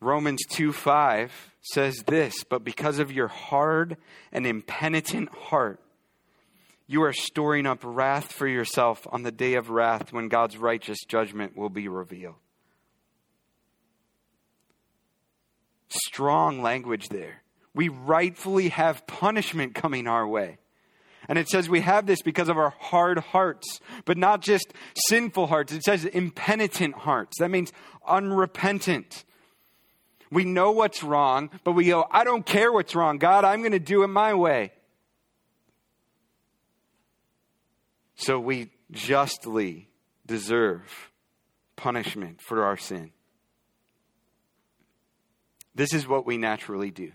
Romans 0.00 0.40
2 0.48 0.72
5 0.72 1.52
says 1.60 2.02
this, 2.06 2.44
but 2.44 2.64
because 2.64 2.98
of 2.98 3.12
your 3.12 3.28
hard 3.28 3.96
and 4.32 4.46
impenitent 4.46 5.28
heart, 5.34 5.80
you 6.86 7.02
are 7.02 7.12
storing 7.12 7.66
up 7.66 7.80
wrath 7.84 8.32
for 8.32 8.48
yourself 8.48 9.06
on 9.12 9.22
the 9.22 9.30
day 9.30 9.54
of 9.54 9.70
wrath 9.70 10.12
when 10.12 10.28
God's 10.28 10.56
righteous 10.56 10.98
judgment 11.06 11.56
will 11.56 11.68
be 11.68 11.86
revealed. 11.86 12.34
Strong 15.88 16.62
language 16.62 17.08
there. 17.08 17.42
We 17.74 17.88
rightfully 17.88 18.70
have 18.70 19.06
punishment 19.06 19.74
coming 19.74 20.08
our 20.08 20.26
way. 20.26 20.58
And 21.28 21.38
it 21.38 21.48
says 21.48 21.68
we 21.68 21.80
have 21.82 22.06
this 22.06 22.22
because 22.22 22.48
of 22.48 22.58
our 22.58 22.74
hard 22.80 23.18
hearts, 23.18 23.80
but 24.04 24.16
not 24.16 24.40
just 24.40 24.72
sinful 24.94 25.46
hearts. 25.46 25.72
It 25.72 25.84
says 25.84 26.04
impenitent 26.04 26.94
hearts. 26.94 27.38
That 27.38 27.50
means 27.50 27.72
unrepentant. 28.04 29.24
We 30.30 30.44
know 30.44 30.70
what's 30.70 31.02
wrong, 31.02 31.50
but 31.64 31.72
we 31.72 31.86
go, 31.86 32.06
I 32.10 32.24
don't 32.24 32.46
care 32.46 32.72
what's 32.72 32.94
wrong. 32.94 33.18
God, 33.18 33.44
I'm 33.44 33.60
going 33.60 33.72
to 33.72 33.78
do 33.78 34.04
it 34.04 34.08
my 34.08 34.34
way. 34.34 34.72
So 38.14 38.38
we 38.38 38.70
justly 38.90 39.88
deserve 40.26 41.10
punishment 41.74 42.40
for 42.40 42.64
our 42.64 42.76
sin. 42.76 43.10
This 45.74 45.94
is 45.94 46.06
what 46.06 46.26
we 46.26 46.36
naturally 46.36 46.90
do. 46.90 47.12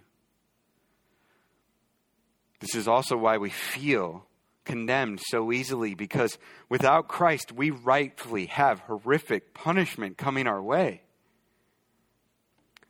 This 2.59 2.75
is 2.75 2.87
also 2.87 3.15
why 3.15 3.37
we 3.37 3.51
feel 3.51 4.25
condemned 4.63 5.21
so 5.23 5.51
easily 5.51 5.93
because 5.93 6.37
without 6.67 7.07
Christ, 7.07 7.51
we 7.51 7.69
rightfully 7.69 8.47
have 8.47 8.79
horrific 8.79 9.53
punishment 9.53 10.17
coming 10.17 10.47
our 10.47 10.61
way. 10.61 11.04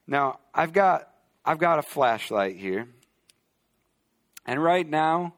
Now, 0.07 0.39
I've 0.53 0.73
got, 0.73 1.09
I've 1.43 1.57
got 1.57 1.79
a 1.79 1.83
flashlight 1.83 2.57
here. 2.57 2.87
And 4.45 4.61
right 4.61 4.87
now, 4.87 5.33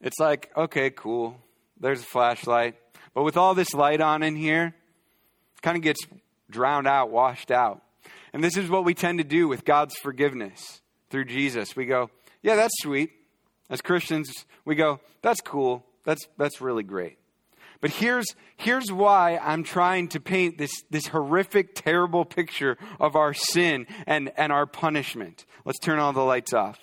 it's 0.00 0.18
like, 0.18 0.50
okay, 0.56 0.90
cool. 0.90 1.38
There's 1.80 2.00
a 2.00 2.06
flashlight. 2.06 2.76
But 3.14 3.22
with 3.22 3.36
all 3.36 3.54
this 3.54 3.72
light 3.72 4.00
on 4.00 4.22
in 4.22 4.36
here, 4.36 4.74
it 5.56 5.62
kind 5.62 5.76
of 5.76 5.82
gets 5.82 6.00
drowned 6.50 6.86
out, 6.86 7.10
washed 7.10 7.50
out. 7.50 7.82
And 8.32 8.44
this 8.44 8.56
is 8.56 8.68
what 8.68 8.84
we 8.84 8.92
tend 8.92 9.18
to 9.18 9.24
do 9.24 9.48
with 9.48 9.64
God's 9.64 9.96
forgiveness 9.96 10.82
through 11.08 11.24
Jesus. 11.24 11.74
We 11.74 11.86
go, 11.86 12.10
yeah, 12.42 12.56
that's 12.56 12.74
sweet. 12.82 13.12
As 13.70 13.80
Christians, 13.80 14.30
we 14.64 14.74
go, 14.74 15.00
that's 15.22 15.40
cool. 15.40 15.84
That's, 16.04 16.26
that's 16.36 16.60
really 16.60 16.82
great. 16.82 17.18
But 17.80 17.90
here's, 17.90 18.26
here's 18.56 18.90
why 18.90 19.38
I'm 19.38 19.62
trying 19.62 20.08
to 20.08 20.20
paint 20.20 20.58
this, 20.58 20.82
this 20.90 21.08
horrific, 21.08 21.74
terrible 21.74 22.24
picture 22.24 22.78
of 22.98 23.16
our 23.16 23.34
sin 23.34 23.86
and, 24.06 24.32
and 24.36 24.52
our 24.52 24.66
punishment. 24.66 25.44
Let's 25.64 25.78
turn 25.78 25.98
all 25.98 26.12
the 26.12 26.20
lights 26.20 26.52
off. 26.52 26.78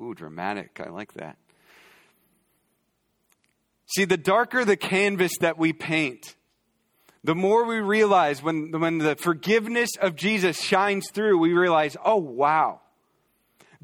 Ooh, 0.00 0.14
dramatic. 0.14 0.80
I 0.84 0.90
like 0.90 1.14
that. 1.14 1.36
See, 3.86 4.04
the 4.04 4.16
darker 4.16 4.64
the 4.64 4.76
canvas 4.76 5.32
that 5.40 5.56
we 5.56 5.72
paint, 5.72 6.34
the 7.22 7.34
more 7.34 7.64
we 7.64 7.78
realize 7.78 8.42
when, 8.42 8.72
when 8.72 8.98
the 8.98 9.14
forgiveness 9.16 9.90
of 10.00 10.16
Jesus 10.16 10.60
shines 10.60 11.10
through, 11.10 11.38
we 11.38 11.52
realize, 11.52 11.96
oh, 12.04 12.16
wow, 12.16 12.80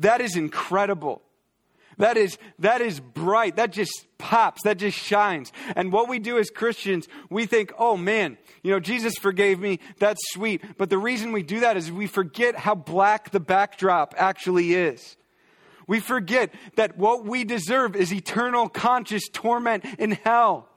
that 0.00 0.20
is 0.20 0.36
incredible. 0.36 1.22
That 2.00 2.16
is, 2.16 2.38
that 2.60 2.80
is 2.80 2.98
bright. 2.98 3.56
That 3.56 3.72
just 3.72 4.06
pops. 4.16 4.62
That 4.62 4.78
just 4.78 4.98
shines. 4.98 5.52
And 5.76 5.92
what 5.92 6.08
we 6.08 6.18
do 6.18 6.38
as 6.38 6.48
Christians, 6.48 7.06
we 7.28 7.44
think, 7.44 7.72
oh 7.78 7.96
man, 7.96 8.38
you 8.62 8.70
know, 8.70 8.80
Jesus 8.80 9.16
forgave 9.16 9.60
me. 9.60 9.80
That's 9.98 10.20
sweet. 10.32 10.62
But 10.78 10.88
the 10.88 10.96
reason 10.96 11.30
we 11.30 11.42
do 11.42 11.60
that 11.60 11.76
is 11.76 11.92
we 11.92 12.06
forget 12.06 12.56
how 12.56 12.74
black 12.74 13.30
the 13.30 13.40
backdrop 13.40 14.14
actually 14.16 14.72
is. 14.72 15.18
We 15.86 16.00
forget 16.00 16.54
that 16.76 16.96
what 16.96 17.26
we 17.26 17.44
deserve 17.44 17.94
is 17.94 18.14
eternal 18.14 18.70
conscious 18.70 19.28
torment 19.28 19.84
in 19.98 20.12
hell. 20.12 20.69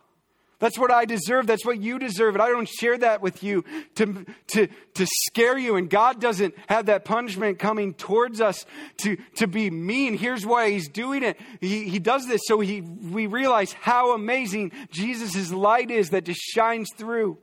That's 0.64 0.80
what 0.80 0.92
I 0.92 1.04
deserve. 1.04 1.46
That's 1.46 1.66
what 1.66 1.82
you 1.82 2.00
deserve. 2.00 2.36
And 2.36 2.42
I 2.42 2.48
don't 2.48 2.70
share 2.70 2.98
that 3.00 3.22
with 3.22 3.44
you 3.44 3.66
to, 3.96 4.26
to, 4.48 4.68
to 4.94 5.06
scare 5.26 5.58
you. 5.58 5.76
And 5.76 5.90
God 5.90 6.22
doesn't 6.22 6.56
have 6.70 6.86
that 6.86 7.04
punishment 7.04 7.60
coming 7.60 7.94
towards 7.94 8.40
us 8.40 8.66
to, 9.00 9.18
to 9.36 9.46
be 9.46 9.70
mean. 9.70 10.18
Here's 10.18 10.46
why 10.46 10.70
He's 10.70 10.88
doing 10.88 11.22
it. 11.22 11.38
He, 11.60 11.90
he 11.90 12.00
does 12.00 12.28
this 12.28 12.40
so 12.46 12.62
he, 12.62 12.80
we 12.80 13.28
realize 13.28 13.74
how 13.74 14.14
amazing 14.14 14.72
Jesus' 14.90 15.52
light 15.52 15.92
is 15.92 16.12
that 16.12 16.24
just 16.24 16.40
shines 16.40 16.90
through. 16.96 17.40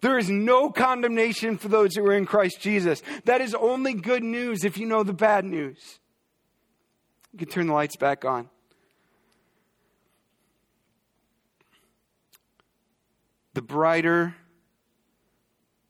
There 0.00 0.18
is 0.18 0.30
no 0.30 0.70
condemnation 0.70 1.58
for 1.58 1.68
those 1.68 1.94
who 1.94 2.06
are 2.06 2.14
in 2.14 2.24
Christ 2.24 2.62
Jesus. 2.62 3.02
That 3.26 3.42
is 3.42 3.54
only 3.54 3.92
good 3.92 4.24
news 4.24 4.64
if 4.64 4.78
you 4.78 4.86
know 4.86 5.02
the 5.02 5.12
bad 5.12 5.44
news. 5.44 5.98
You 7.34 7.40
can 7.40 7.48
turn 7.48 7.66
the 7.66 7.74
lights 7.74 7.96
back 7.96 8.24
on. 8.24 8.48
The 13.54 13.62
brighter 13.62 14.34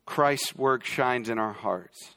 Christ's 0.07 0.55
work 0.55 0.85
shines 0.85 1.29
in 1.29 1.39
our 1.39 1.53
hearts, 1.53 2.15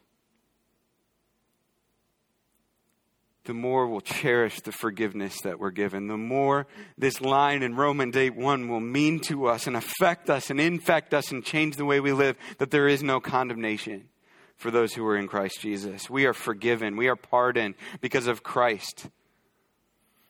the 3.45 3.53
more 3.53 3.87
we'll 3.87 4.01
cherish 4.01 4.59
the 4.59 4.73
forgiveness 4.73 5.39
that 5.41 5.57
we're 5.57 5.71
given. 5.71 6.07
The 6.07 6.17
more 6.17 6.67
this 6.97 7.21
line 7.21 7.63
in 7.63 7.75
Romans 7.75 8.17
8 8.17 8.35
1 8.35 8.67
will 8.67 8.81
mean 8.81 9.21
to 9.21 9.47
us 9.47 9.67
and 9.67 9.77
affect 9.77 10.29
us 10.29 10.49
and 10.49 10.59
infect 10.59 11.13
us 11.13 11.31
and 11.31 11.43
change 11.43 11.77
the 11.77 11.85
way 11.85 12.01
we 12.01 12.11
live, 12.11 12.35
that 12.57 12.71
there 12.71 12.89
is 12.89 13.01
no 13.01 13.21
condemnation 13.21 14.09
for 14.57 14.69
those 14.69 14.93
who 14.93 15.05
are 15.05 15.15
in 15.15 15.27
Christ 15.27 15.61
Jesus. 15.61 16.09
We 16.09 16.25
are 16.25 16.33
forgiven, 16.33 16.97
we 16.97 17.07
are 17.07 17.15
pardoned 17.15 17.75
because 18.01 18.27
of 18.27 18.43
Christ. 18.43 19.07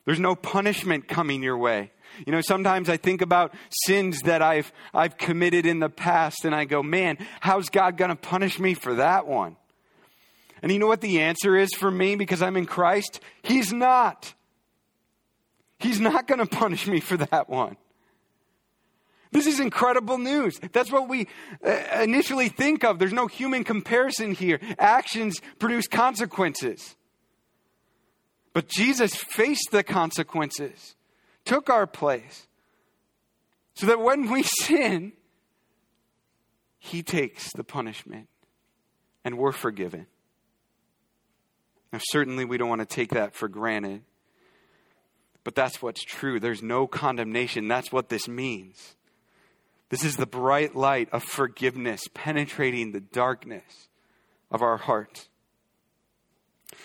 There's 0.08 0.22
no 0.22 0.36
punishment 0.36 1.10
coming 1.10 1.44
your 1.44 1.58
way. 1.58 1.92
You 2.26 2.32
know, 2.32 2.40
sometimes 2.40 2.88
I 2.88 2.96
think 2.96 3.22
about 3.22 3.54
sins 3.84 4.22
that 4.22 4.42
I've, 4.42 4.72
I've 4.94 5.18
committed 5.18 5.66
in 5.66 5.80
the 5.80 5.90
past 5.90 6.46
and 6.46 6.56
I 6.56 6.64
go, 6.64 6.82
man, 6.82 7.18
how's 7.42 7.68
God 7.68 7.98
going 7.98 8.12
to 8.12 8.16
punish 8.16 8.58
me 8.58 8.74
for 8.74 8.96
that 8.96 9.28
one? 9.28 9.58
And 10.62 10.72
you 10.72 10.80
know 10.80 10.88
what 10.88 11.02
the 11.02 11.20
answer 11.20 11.58
is 11.58 11.74
for 11.74 11.92
me 11.92 12.16
because 12.16 12.42
I'm 12.42 12.56
in 12.56 12.66
Christ? 12.66 13.20
He's 13.44 13.74
not. 13.74 14.34
He's 15.78 16.00
not 16.00 16.26
going 16.26 16.40
to 16.40 16.48
punish 16.48 16.88
me 16.88 17.02
for 17.02 17.18
that 17.18 17.50
one. 17.50 17.76
This 19.32 19.46
is 19.46 19.60
incredible 19.60 20.18
news. 20.18 20.58
That's 20.72 20.90
what 20.90 21.10
we 21.10 21.28
uh, 21.66 22.00
initially 22.02 22.48
think 22.48 22.86
of. 22.86 22.98
There's 22.98 23.12
no 23.12 23.28
human 23.28 23.66
comparison 23.66 24.32
here. 24.32 24.62
Actions 24.80 25.42
produce 25.60 25.86
consequences. 25.90 26.96
But 28.58 28.70
Jesus 28.70 29.14
faced 29.14 29.70
the 29.70 29.84
consequences 29.84 30.96
took 31.46 31.70
our 31.70 31.86
place. 31.86 32.48
So 33.76 33.86
that 33.86 34.00
when 34.00 34.32
we 34.32 34.42
sin, 34.62 35.14
He 36.80 37.04
takes 37.04 37.54
the 37.54 37.64
punishment 37.64 38.30
and 39.24 39.38
we're 39.38 39.52
forgiven. 39.52 40.08
Now, 41.94 42.00
certainly 42.02 42.46
we 42.46 42.58
don't 42.58 42.68
want 42.68 42.82
to 42.82 42.88
take 42.88 43.12
that 43.12 43.36
for 43.36 43.48
granted, 43.48 44.02
but 45.44 45.54
that's 45.54 45.80
what's 45.80 46.04
true. 46.04 46.40
There's 46.40 46.64
no 46.64 46.88
condemnation. 46.88 47.68
That's 47.68 47.92
what 47.92 48.10
this 48.10 48.28
means. 48.28 48.96
This 49.90 50.04
is 50.04 50.18
the 50.18 50.26
bright 50.26 50.76
light 50.76 51.10
of 51.12 51.22
forgiveness 51.22 52.02
penetrating 52.16 52.92
the 52.92 53.02
darkness 53.02 53.88
of 54.50 54.64
our 54.64 54.78
heart. 54.78 55.28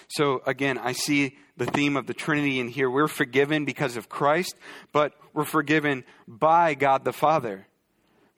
So 0.09 0.43
again, 0.45 0.77
I 0.77 0.93
see 0.93 1.39
the 1.57 1.67
theme 1.67 1.97
of 1.97 2.07
the 2.07 2.15
Trinity 2.15 2.61
in 2.61 2.69
here. 2.69 2.91
We're 2.91 3.09
forgiven 3.09 3.65
because 3.65 3.97
of 3.97 4.09
Christ, 4.09 4.55
but 4.93 5.15
we're 5.33 5.45
forgiven 5.45 6.05
by 6.27 6.75
God 6.75 7.05
the 7.05 7.13
Father. 7.13 7.67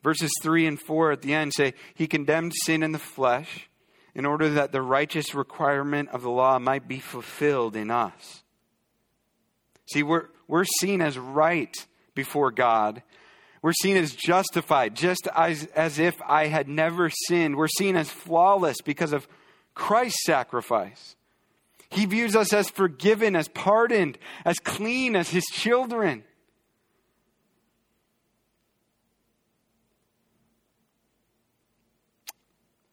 Verses 0.03 0.31
3 0.41 0.67
and 0.67 0.79
4 0.79 1.13
at 1.13 1.21
the 1.21 1.33
end 1.33 1.53
say, 1.53 1.73
He 1.95 2.07
condemned 2.07 2.53
sin 2.63 2.83
in 2.83 2.91
the 2.91 2.99
flesh 2.99 3.69
in 4.13 4.25
order 4.25 4.49
that 4.49 4.71
the 4.71 4.81
righteous 4.81 5.33
requirement 5.33 6.09
of 6.09 6.21
the 6.21 6.29
law 6.29 6.59
might 6.59 6.87
be 6.87 6.99
fulfilled 6.99 7.75
in 7.75 7.91
us. 7.91 8.43
See, 9.91 10.03
we're, 10.03 10.27
we're 10.47 10.65
seen 10.79 11.01
as 11.01 11.17
right 11.17 11.75
before 12.13 12.51
God. 12.51 13.03
We're 13.61 13.73
seen 13.73 13.97
as 13.97 14.13
justified, 14.13 14.95
just 14.95 15.27
as, 15.35 15.65
as 15.75 15.99
if 15.99 16.21
I 16.25 16.47
had 16.47 16.67
never 16.67 17.09
sinned. 17.27 17.55
We're 17.55 17.67
seen 17.67 17.95
as 17.95 18.09
flawless 18.09 18.77
because 18.83 19.11
of 19.11 19.27
Christ's 19.73 20.23
sacrifice. 20.23 21.14
He 21.95 22.05
views 22.05 22.35
us 22.35 22.51
as 22.51 22.69
forgiven, 22.69 23.37
as 23.37 23.47
pardoned, 23.47 24.17
as 24.43 24.59
clean 24.59 25.15
as 25.15 25.29
his 25.29 25.45
children. 25.45 26.25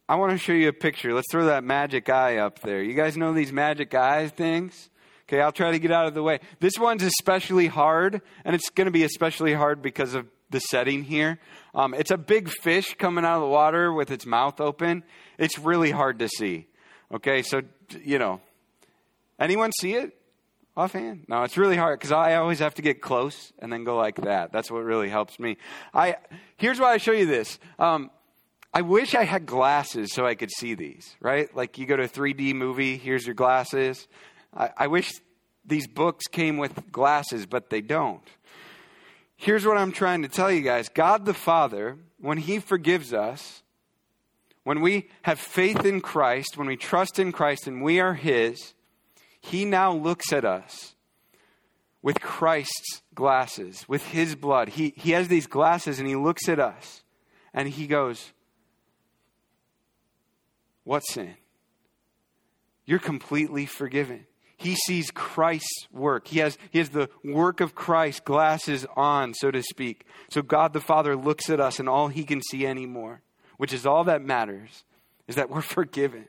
I 0.07 0.15
want 0.15 0.31
to 0.31 0.37
show 0.37 0.53
you 0.53 0.69
a 0.69 0.73
picture. 0.73 1.13
Let's 1.13 1.27
throw 1.29 1.47
that 1.47 1.65
magic 1.65 2.07
eye 2.07 2.37
up 2.37 2.59
there. 2.59 2.81
You 2.81 2.93
guys 2.93 3.17
know 3.17 3.33
these 3.33 3.51
magic 3.51 3.93
eye 3.93 4.29
things? 4.29 4.89
Okay, 5.27 5.41
I'll 5.41 5.51
try 5.51 5.71
to 5.71 5.79
get 5.79 5.91
out 5.91 6.07
of 6.07 6.13
the 6.13 6.23
way. 6.23 6.39
This 6.61 6.79
one's 6.79 7.03
especially 7.03 7.67
hard, 7.67 8.21
and 8.45 8.55
it's 8.55 8.69
going 8.69 8.85
to 8.85 8.91
be 8.91 9.03
especially 9.03 9.53
hard 9.53 9.81
because 9.81 10.13
of 10.13 10.27
the 10.49 10.59
setting 10.59 11.03
here. 11.03 11.39
Um, 11.75 11.93
it's 11.93 12.11
a 12.11 12.17
big 12.17 12.47
fish 12.49 12.95
coming 12.97 13.25
out 13.25 13.35
of 13.35 13.41
the 13.41 13.47
water 13.47 13.91
with 13.91 14.11
its 14.11 14.25
mouth 14.25 14.61
open. 14.61 15.03
It's 15.37 15.59
really 15.59 15.91
hard 15.91 16.19
to 16.19 16.29
see. 16.29 16.67
Okay, 17.11 17.41
so, 17.41 17.63
you 18.01 18.17
know, 18.17 18.39
Anyone 19.39 19.71
see 19.71 19.93
it 19.93 20.15
offhand? 20.75 21.25
No, 21.27 21.43
it's 21.43 21.57
really 21.57 21.77
hard 21.77 21.99
because 21.99 22.11
I 22.11 22.35
always 22.35 22.59
have 22.59 22.75
to 22.75 22.81
get 22.81 23.01
close 23.01 23.53
and 23.59 23.71
then 23.71 23.83
go 23.83 23.95
like 23.97 24.21
that. 24.21 24.51
That's 24.51 24.71
what 24.71 24.83
really 24.83 25.09
helps 25.09 25.39
me. 25.39 25.57
I 25.93 26.17
here's 26.57 26.79
why 26.79 26.93
I 26.93 26.97
show 26.97 27.11
you 27.11 27.25
this. 27.25 27.59
Um, 27.79 28.11
I 28.73 28.81
wish 28.81 29.13
I 29.13 29.23
had 29.23 29.45
glasses 29.45 30.13
so 30.13 30.25
I 30.25 30.35
could 30.35 30.51
see 30.51 30.73
these. 30.73 31.15
Right? 31.19 31.53
Like 31.55 31.77
you 31.77 31.85
go 31.85 31.97
to 31.97 32.03
a 32.03 32.09
3D 32.09 32.55
movie. 32.55 32.97
Here's 32.97 33.25
your 33.25 33.35
glasses. 33.35 34.07
I, 34.55 34.69
I 34.77 34.87
wish 34.87 35.11
these 35.65 35.87
books 35.87 36.27
came 36.27 36.57
with 36.57 36.91
glasses, 36.91 37.45
but 37.45 37.69
they 37.69 37.81
don't. 37.81 38.27
Here's 39.35 39.65
what 39.65 39.77
I'm 39.77 39.91
trying 39.91 40.21
to 40.21 40.27
tell 40.27 40.51
you 40.51 40.61
guys 40.61 40.89
God 40.89 41.25
the 41.25 41.33
Father, 41.33 41.97
when 42.19 42.37
He 42.37 42.59
forgives 42.59 43.13
us, 43.13 43.63
when 44.63 44.81
we 44.81 45.09
have 45.23 45.39
faith 45.39 45.85
in 45.85 46.01
Christ, 46.01 46.57
when 46.57 46.67
we 46.67 46.77
trust 46.77 47.19
in 47.19 47.31
Christ 47.31 47.67
and 47.67 47.81
we 47.81 47.99
are 47.99 48.13
His, 48.13 48.73
he 49.43 49.65
now 49.65 49.93
looks 49.93 50.31
at 50.31 50.45
us 50.45 50.95
with 52.01 52.21
Christ's 52.21 53.01
glasses, 53.13 53.85
with 53.87 54.03
his 54.07 54.35
blood. 54.35 54.69
He, 54.69 54.93
he 54.95 55.11
has 55.11 55.27
these 55.27 55.47
glasses 55.47 55.99
and 55.99 56.07
he 56.07 56.15
looks 56.15 56.47
at 56.47 56.59
us 56.59 57.03
and 57.53 57.67
he 57.67 57.85
goes, 57.85 58.31
What 60.85 61.01
sin? 61.01 61.35
You're 62.85 62.99
completely 62.99 63.65
forgiven. 63.65 64.25
He 64.55 64.75
sees 64.75 65.11
Christ's 65.11 65.87
work. 65.91 66.27
He 66.27 66.39
has, 66.39 66.57
he 66.71 66.79
has 66.79 66.89
the 66.89 67.09
work 67.23 67.59
of 67.59 67.75
Christ 67.75 68.23
glasses 68.23 68.85
on, 68.95 69.33
so 69.33 69.51
to 69.51 69.61
speak. 69.61 70.05
So 70.29 70.41
God 70.41 70.71
the 70.71 70.79
Father 70.79 71.17
looks 71.17 71.49
at 71.49 71.59
us 71.59 71.79
and 71.79 71.89
all 71.89 72.07
he 72.07 72.23
can 72.23 72.41
see 72.41 72.65
anymore, 72.65 73.21
which 73.57 73.73
is 73.73 73.85
all 73.85 74.05
that 74.05 74.21
matters, 74.21 74.85
is 75.27 75.35
that 75.35 75.49
we're 75.49 75.61
forgiven 75.61 76.27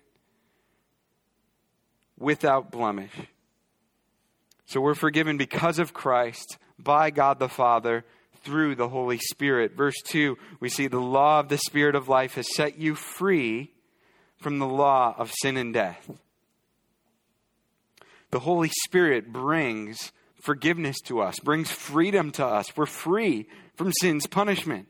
without 2.25 2.71
blemish. 2.71 3.13
So 4.67 4.81
we're 4.81 4.95
forgiven 4.95 5.37
because 5.37 5.79
of 5.79 5.93
Christ, 5.93 6.59
by 6.79 7.11
God 7.11 7.39
the 7.39 7.49
Father, 7.49 8.05
through 8.43 8.75
the 8.75 8.89
Holy 8.89 9.19
Spirit. 9.19 9.77
Verse 9.77 9.95
2, 10.07 10.37
we 10.61 10.69
see 10.69 10.87
the 10.87 10.99
law 10.99 11.41
of 11.41 11.49
the 11.49 11.59
Spirit 11.59 11.95
of 11.95 12.09
life 12.09 12.35
has 12.35 12.55
set 12.55 12.79
you 12.79 12.95
free 12.95 13.73
from 14.37 14.59
the 14.59 14.67
law 14.67 15.15
of 15.17 15.33
sin 15.43 15.57
and 15.57 15.73
death. 15.73 16.11
The 18.31 18.41
Holy 18.41 18.71
Spirit 18.85 19.33
brings 19.33 20.13
forgiveness 20.41 20.97
to 21.05 21.21
us, 21.21 21.39
brings 21.39 21.71
freedom 21.71 22.31
to 22.33 22.45
us. 22.45 22.77
We're 22.77 22.87
free 22.87 23.49
from 23.77 23.93
sin's 24.01 24.27
punishment. 24.27 24.89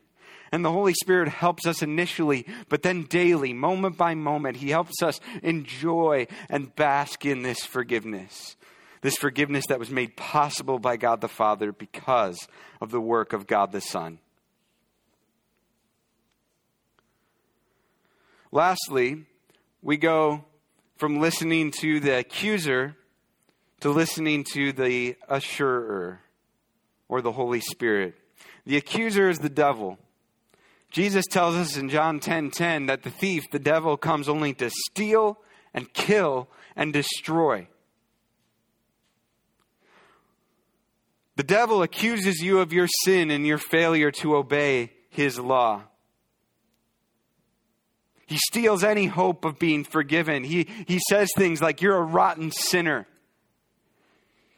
And 0.55 0.63
the 0.63 0.71
Holy 0.71 0.93
Spirit 0.93 1.27
helps 1.27 1.67
us 1.67 1.81
initially, 1.81 2.47
but 2.69 2.81
then 2.81 3.03
daily, 3.03 3.51
moment 3.51 3.97
by 3.97 4.15
moment, 4.15 4.55
He 4.55 4.69
helps 4.69 5.03
us 5.03 5.19
enjoy 5.43 6.27
and 6.49 6.73
bask 6.77 7.25
in 7.25 7.41
this 7.41 7.65
forgiveness. 7.65 8.55
This 9.01 9.17
forgiveness 9.17 9.65
that 9.67 9.79
was 9.79 9.89
made 9.89 10.15
possible 10.15 10.79
by 10.79 10.95
God 10.95 11.19
the 11.19 11.27
Father 11.27 11.73
because 11.73 12.37
of 12.79 12.91
the 12.91 13.01
work 13.01 13.33
of 13.33 13.47
God 13.47 13.73
the 13.73 13.81
Son. 13.81 14.19
Lastly, 18.49 19.25
we 19.81 19.97
go 19.97 20.45
from 20.95 21.19
listening 21.19 21.71
to 21.81 21.99
the 21.99 22.19
accuser 22.19 22.95
to 23.81 23.89
listening 23.89 24.45
to 24.53 24.71
the 24.71 25.17
assurer 25.27 26.21
or 27.09 27.21
the 27.21 27.33
Holy 27.33 27.59
Spirit. 27.59 28.15
The 28.65 28.77
accuser 28.77 29.27
is 29.27 29.39
the 29.39 29.49
devil. 29.49 29.99
Jesus 30.95 31.25
tells 31.25 31.55
us 31.55 31.75
in 31.75 31.89
John 31.89 32.21
10:10 32.21 32.21
10, 32.21 32.51
10, 32.51 32.85
that 32.85 33.03
the 33.03 33.09
thief, 33.09 33.51
the 33.51 33.59
devil 33.59 33.97
comes 33.97 34.29
only 34.29 34.53
to 34.53 34.69
steal 34.69 35.37
and 35.73 35.91
kill 35.91 36.47
and 36.73 36.93
destroy. 36.93 37.67
The 41.35 41.43
devil 41.43 41.83
accuses 41.83 42.39
you 42.39 42.59
of 42.59 42.71
your 42.71 42.87
sin 43.03 43.29
and 43.29 43.45
your 43.45 43.57
failure 43.57 44.09
to 44.11 44.37
obey 44.37 44.93
his 45.09 45.37
law. 45.37 45.81
He 48.25 48.37
steals 48.37 48.81
any 48.81 49.07
hope 49.07 49.43
of 49.43 49.59
being 49.59 49.83
forgiven. 49.83 50.45
He, 50.45 50.65
he 50.87 51.01
says 51.09 51.27
things 51.35 51.61
like, 51.61 51.81
You're 51.81 51.97
a 51.97 52.03
rotten 52.03 52.51
sinner. 52.51 53.05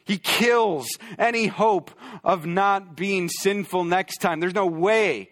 He 0.05 0.19
kills 0.19 0.87
any 1.17 1.47
hope 1.47 1.89
of 2.23 2.45
not 2.45 2.95
being 2.95 3.27
sinful 3.27 3.85
next 3.85 4.17
time. 4.17 4.39
There's 4.39 4.53
no 4.53 4.67
way 4.67 5.31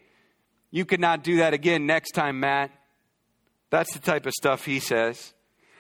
you 0.72 0.86
could 0.86 1.00
not 1.00 1.24
do 1.24 1.38
that 1.38 1.54
again 1.54 1.86
next 1.86 2.12
time, 2.12 2.40
Matt. 2.40 2.72
That's 3.70 3.94
the 3.94 4.00
type 4.00 4.26
of 4.26 4.34
stuff 4.34 4.66
he 4.66 4.80
says. 4.80 5.34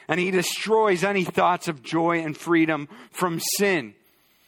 And 0.08 0.19
he 0.19 0.32
destroys 0.32 1.04
any 1.04 1.24
thoughts 1.24 1.67
of 1.67 1.82
joy 1.82 2.19
and 2.19 2.38
freedom 2.38 2.88
from 3.12 3.39
sin. 3.58 3.93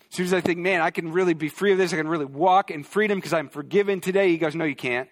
As 0.10 0.15
soon 0.15 0.26
as 0.26 0.34
I 0.34 0.41
think, 0.41 0.60
man, 0.60 0.82
I 0.82 0.91
can 0.91 1.12
really 1.12 1.34
be 1.34 1.50
free 1.50 1.71
of 1.71 1.78
this, 1.78 1.93
I 1.93 1.97
can 1.97 2.08
really 2.08 2.26
walk 2.26 2.71
in 2.71 2.84
freedom 2.84 3.17
because 3.17 3.34
I'm 3.34 3.50
forgiven 3.50 4.00
today, 4.00 4.30
he 4.30 4.38
goes, 4.38 4.56
no, 4.56 4.65
you 4.65 4.76
can't. 4.76 5.10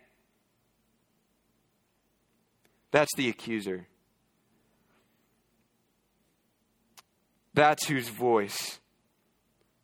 That's 2.92 3.14
the 3.16 3.28
accuser. 3.28 3.88
That's 7.54 7.88
whose 7.88 8.10
voice 8.10 8.80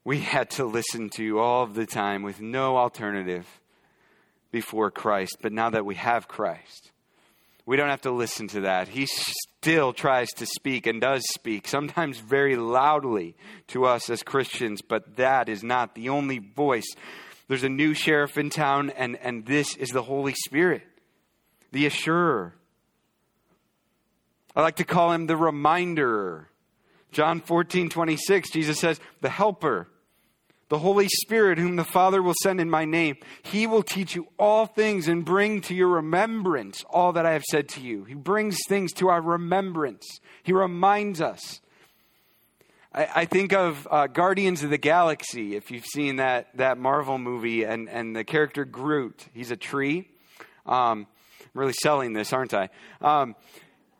we 0.04 0.20
had 0.20 0.50
to 0.52 0.66
listen 0.66 1.10
to 1.12 1.40
all 1.40 1.64
of 1.64 1.74
the 1.74 1.86
time 1.86 2.24
with 2.24 2.42
no 2.42 2.78
alternative 2.78 3.61
before 4.52 4.92
Christ. 4.92 5.38
But 5.42 5.54
now 5.54 5.70
that 5.70 5.86
we 5.86 5.96
have 5.96 6.28
Christ, 6.28 6.92
we 7.66 7.78
don't 7.78 7.90
have 7.90 8.02
to 8.02 8.12
listen 8.12 8.48
to 8.50 8.62
that. 8.62 8.88
He 8.88 9.08
still 9.08 9.94
tries 9.94 10.30
to 10.32 10.46
speak 10.46 10.88
and 10.88 11.00
does 11.00 11.24
speak, 11.34 11.68
sometimes 11.68 12.20
very 12.20 12.56
loudly 12.56 13.36
to 13.68 13.86
us 13.86 14.10
as 14.10 14.24
Christians, 14.24 14.82
but 14.82 15.18
that 15.18 15.50
is 15.50 15.64
not 15.64 15.96
the 15.96 16.10
only 16.10 16.40
voice. 16.40 16.88
There's 17.48 17.64
a 17.64 17.70
new 17.70 17.94
sheriff 17.94 18.38
in 18.38 18.50
town, 18.50 18.90
and, 18.92 19.18
and 19.18 19.46
this 19.46 19.76
is 19.76 19.90
the 19.90 20.04
Holy 20.04 20.34
Spirit, 20.34 20.84
the 21.72 21.86
assurer. 21.86 22.56
I 24.56 24.62
like 24.62 24.78
to 24.78 24.84
call 24.84 25.12
him 25.12 25.28
the 25.28 25.38
reminder. 25.38 26.50
John 27.12 27.42
14, 27.42 27.90
26, 27.90 28.52
Jesus 28.52 28.80
says, 28.80 29.00
The 29.22 29.30
helper, 29.30 29.88
the 30.72 30.80
Holy 30.80 31.10
Spirit, 31.10 31.58
whom 31.58 31.76
the 31.76 31.84
Father 31.84 32.24
will 32.24 32.34
send 32.44 32.62
in 32.62 32.70
my 32.70 32.86
name, 32.86 33.18
he 33.44 33.68
will 33.68 33.84
teach 33.84 34.16
you 34.16 34.30
all 34.40 34.66
things 34.66 35.10
and 35.10 35.26
bring 35.26 35.60
to 35.60 35.76
your 35.76 35.90
remembrance 35.90 36.86
all 36.90 37.12
that 37.12 37.26
I 37.26 37.34
have 37.34 37.44
said 37.44 37.68
to 37.70 37.82
you. 37.82 38.06
He 38.06 38.14
brings 38.14 38.58
things 38.70 38.94
to 38.94 39.10
our 39.10 39.22
remembrance, 39.22 40.08
he 40.44 40.54
reminds 40.54 41.20
us. 41.20 41.60
I, 42.94 43.10
I 43.14 43.26
think 43.26 43.52
of 43.52 43.86
uh, 43.92 44.08
Guardians 44.08 44.64
of 44.64 44.70
the 44.70 44.78
Galaxy, 44.78 45.58
if 45.58 45.72
you've 45.72 45.86
seen 45.86 46.16
that, 46.16 46.56
that 46.56 46.78
Marvel 46.78 47.18
movie, 47.18 47.66
and, 47.66 47.90
and 47.90 48.16
the 48.16 48.24
character 48.24 48.64
Groot. 48.64 49.28
He's 49.34 49.52
a 49.52 49.58
tree. 49.58 50.08
Um, 50.66 51.06
I'm 51.42 51.48
really 51.54 51.74
selling 51.74 52.14
this, 52.14 52.32
aren't 52.32 52.54
I? 52.54 52.70
Um, 53.02 53.36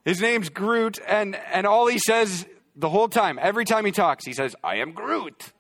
his 0.06 0.22
name's 0.22 0.48
Groot, 0.48 1.00
and, 1.06 1.36
and 1.36 1.68
all 1.68 1.88
he 1.88 2.00
says 2.00 2.46
the 2.78 2.88
whole 2.88 3.10
time, 3.10 3.40
every 3.42 3.66
time 3.66 3.84
he 3.84 3.92
talks, 3.92 4.26
he 4.26 4.32
says, 4.32 4.56
I 4.64 4.78
am 4.78 4.94
Groot. 4.94 5.52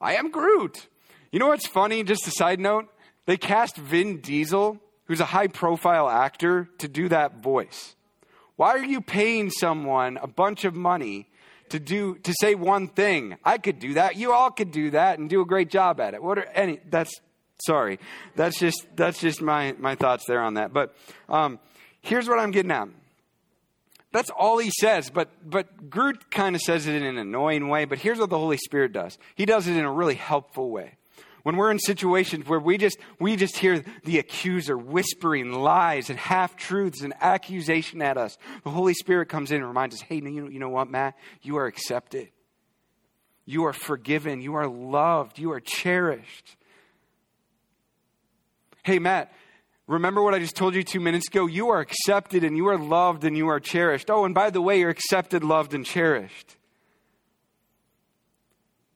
I 0.00 0.16
am 0.16 0.30
Groot. 0.30 0.88
You 1.30 1.38
know 1.38 1.48
what's 1.48 1.66
funny? 1.66 2.02
Just 2.04 2.26
a 2.26 2.30
side 2.30 2.60
note. 2.60 2.86
They 3.26 3.36
cast 3.36 3.76
Vin 3.76 4.20
Diesel, 4.20 4.78
who's 5.06 5.20
a 5.20 5.24
high 5.24 5.46
profile 5.48 6.08
actor, 6.08 6.68
to 6.78 6.88
do 6.88 7.08
that 7.08 7.42
voice. 7.42 7.96
Why 8.56 8.70
are 8.70 8.84
you 8.84 9.00
paying 9.00 9.50
someone 9.50 10.18
a 10.18 10.26
bunch 10.26 10.64
of 10.64 10.74
money 10.74 11.28
to 11.70 11.80
do 11.80 12.16
to 12.18 12.32
say 12.40 12.54
one 12.54 12.88
thing? 12.88 13.36
I 13.44 13.58
could 13.58 13.78
do 13.78 13.94
that. 13.94 14.16
You 14.16 14.32
all 14.32 14.50
could 14.50 14.70
do 14.70 14.90
that 14.90 15.18
and 15.18 15.28
do 15.28 15.40
a 15.40 15.46
great 15.46 15.70
job 15.70 16.00
at 16.00 16.14
it. 16.14 16.22
What 16.22 16.38
are 16.38 16.44
any 16.44 16.80
that's 16.88 17.20
sorry. 17.64 17.98
That's 18.36 18.58
just 18.58 18.86
that's 18.94 19.18
just 19.18 19.42
my 19.42 19.74
my 19.78 19.94
thoughts 19.94 20.24
there 20.26 20.40
on 20.40 20.54
that. 20.54 20.72
But 20.72 20.94
um, 21.28 21.58
here's 22.00 22.28
what 22.28 22.38
I'm 22.38 22.50
getting 22.50 22.70
at. 22.70 22.88
That's 24.14 24.30
all 24.30 24.58
he 24.58 24.70
says, 24.70 25.10
but, 25.10 25.28
but 25.44 25.90
Groot 25.90 26.30
kind 26.30 26.54
of 26.54 26.62
says 26.62 26.86
it 26.86 26.94
in 26.94 27.02
an 27.02 27.18
annoying 27.18 27.66
way, 27.66 27.84
but 27.84 27.98
here's 27.98 28.20
what 28.20 28.30
the 28.30 28.38
Holy 28.38 28.58
Spirit 28.58 28.92
does. 28.92 29.18
He 29.34 29.44
does 29.44 29.66
it 29.66 29.76
in 29.76 29.84
a 29.84 29.90
really 29.90 30.14
helpful 30.14 30.70
way. 30.70 30.98
When 31.42 31.56
we're 31.56 31.72
in 31.72 31.80
situations 31.80 32.46
where 32.46 32.60
we 32.60 32.78
just, 32.78 32.96
we 33.18 33.34
just 33.34 33.56
hear 33.56 33.84
the 34.04 34.20
accuser 34.20 34.78
whispering 34.78 35.52
lies 35.52 36.10
and 36.10 36.18
half 36.18 36.54
truths 36.54 37.02
and 37.02 37.12
accusation 37.20 38.00
at 38.02 38.16
us, 38.16 38.38
the 38.62 38.70
Holy 38.70 38.94
Spirit 38.94 39.28
comes 39.28 39.50
in 39.50 39.56
and 39.56 39.66
reminds 39.66 39.96
us 39.96 40.02
hey, 40.02 40.14
you 40.14 40.22
know, 40.22 40.48
you 40.48 40.60
know 40.60 40.68
what, 40.68 40.88
Matt? 40.88 41.16
You 41.42 41.56
are 41.56 41.66
accepted. 41.66 42.28
You 43.46 43.64
are 43.64 43.72
forgiven. 43.72 44.40
You 44.40 44.54
are 44.54 44.68
loved. 44.68 45.40
You 45.40 45.50
are 45.50 45.60
cherished. 45.60 46.56
Hey, 48.84 49.00
Matt, 49.00 49.32
Remember 49.86 50.22
what 50.22 50.34
I 50.34 50.38
just 50.38 50.56
told 50.56 50.74
you 50.74 50.82
two 50.82 51.00
minutes 51.00 51.28
ago? 51.28 51.46
You 51.46 51.68
are 51.68 51.80
accepted 51.80 52.42
and 52.42 52.56
you 52.56 52.68
are 52.68 52.78
loved 52.78 53.24
and 53.24 53.36
you 53.36 53.48
are 53.48 53.60
cherished. 53.60 54.10
Oh, 54.10 54.24
and 54.24 54.34
by 54.34 54.50
the 54.50 54.62
way, 54.62 54.80
you're 54.80 54.90
accepted, 54.90 55.44
loved, 55.44 55.74
and 55.74 55.84
cherished. 55.84 56.56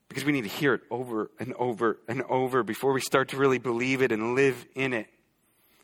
Because 0.07 0.25
we 0.25 0.31
need 0.31 0.43
to 0.43 0.49
hear 0.49 0.73
it 0.73 0.81
over 0.89 1.29
and 1.39 1.53
over 1.53 1.99
and 2.07 2.23
over 2.23 2.63
before 2.63 2.93
we 2.93 3.01
start 3.01 3.29
to 3.29 3.37
really 3.37 3.59
believe 3.59 4.01
it 4.01 4.11
and 4.11 4.33
live 4.33 4.65
in 4.73 4.93
it. 4.93 5.07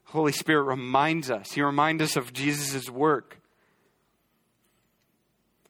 Holy 0.06 0.32
Spirit 0.32 0.63
reminds 0.63 1.30
us. 1.30 1.52
He 1.52 1.62
reminds 1.62 2.02
us 2.02 2.15
of 2.15 2.34
Jesus' 2.34 2.89
work. 2.89 3.39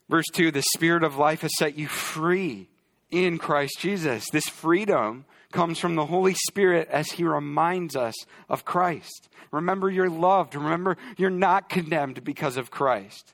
Verse 0.08 0.26
2 0.34 0.52
The 0.52 0.62
Spirit 0.62 1.04
of 1.04 1.18
life 1.18 1.42
has 1.42 1.52
set 1.58 1.78
you 1.78 1.88
free 1.88 2.70
in 3.12 3.38
Christ 3.38 3.80
Jesus. 3.80 4.30
This 4.30 4.48
freedom 4.48 5.26
comes 5.52 5.80
from 5.80 5.96
the 5.96 6.06
Holy 6.06 6.34
Spirit 6.34 6.88
as 6.90 7.12
He 7.12 7.24
reminds 7.24 7.96
us 7.96 8.16
of 8.50 8.66
Christ. 8.66 9.30
Remember, 9.52 9.90
you're 9.90 10.10
loved. 10.10 10.56
Remember, 10.56 10.98
you're 11.18 11.30
not 11.30 11.70
condemned 11.70 12.24
because 12.24 12.58
of 12.58 12.72
Christ. 12.72 13.34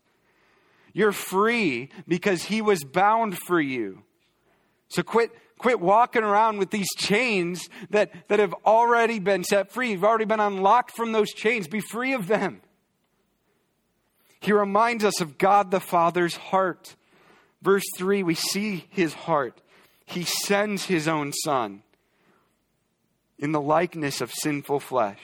You're 0.94 1.12
free 1.12 1.90
because 2.08 2.44
He 2.44 2.62
was 2.62 2.84
bound 2.84 3.38
for 3.38 3.60
you. 3.60 4.04
So 4.90 5.04
quit, 5.04 5.32
quit 5.58 5.80
walking 5.80 6.24
around 6.24 6.58
with 6.58 6.70
these 6.70 6.90
chains 6.98 7.70
that, 7.92 8.12
that 8.28 8.40
have 8.40 8.54
already 8.66 9.20
been 9.20 9.44
set 9.44 9.72
free. 9.72 9.92
You've 9.92 10.04
already 10.04 10.26
been 10.26 10.40
unlocked 10.40 10.92
from 10.92 11.12
those 11.12 11.32
chains. 11.32 11.68
Be 11.68 11.80
free 11.80 12.14
of 12.14 12.28
them. 12.28 12.62
He 14.42 14.54
reminds 14.54 15.06
us 15.06 15.22
of 15.22 15.38
God 15.38 15.72
the 15.72 15.80
Father's 15.80 16.36
heart. 16.36 16.96
Verse 17.62 17.84
3, 17.96 18.24
we 18.24 18.34
see 18.34 18.86
his 18.90 19.14
heart. 19.14 19.62
He 20.06 20.24
sends 20.24 20.86
his 20.86 21.08
own 21.08 21.32
son 21.32 21.84
in 23.42 23.52
the 23.52 23.62
likeness 23.62 24.22
of 24.22 24.32
sinful 24.32 24.80
flesh. 24.80 25.20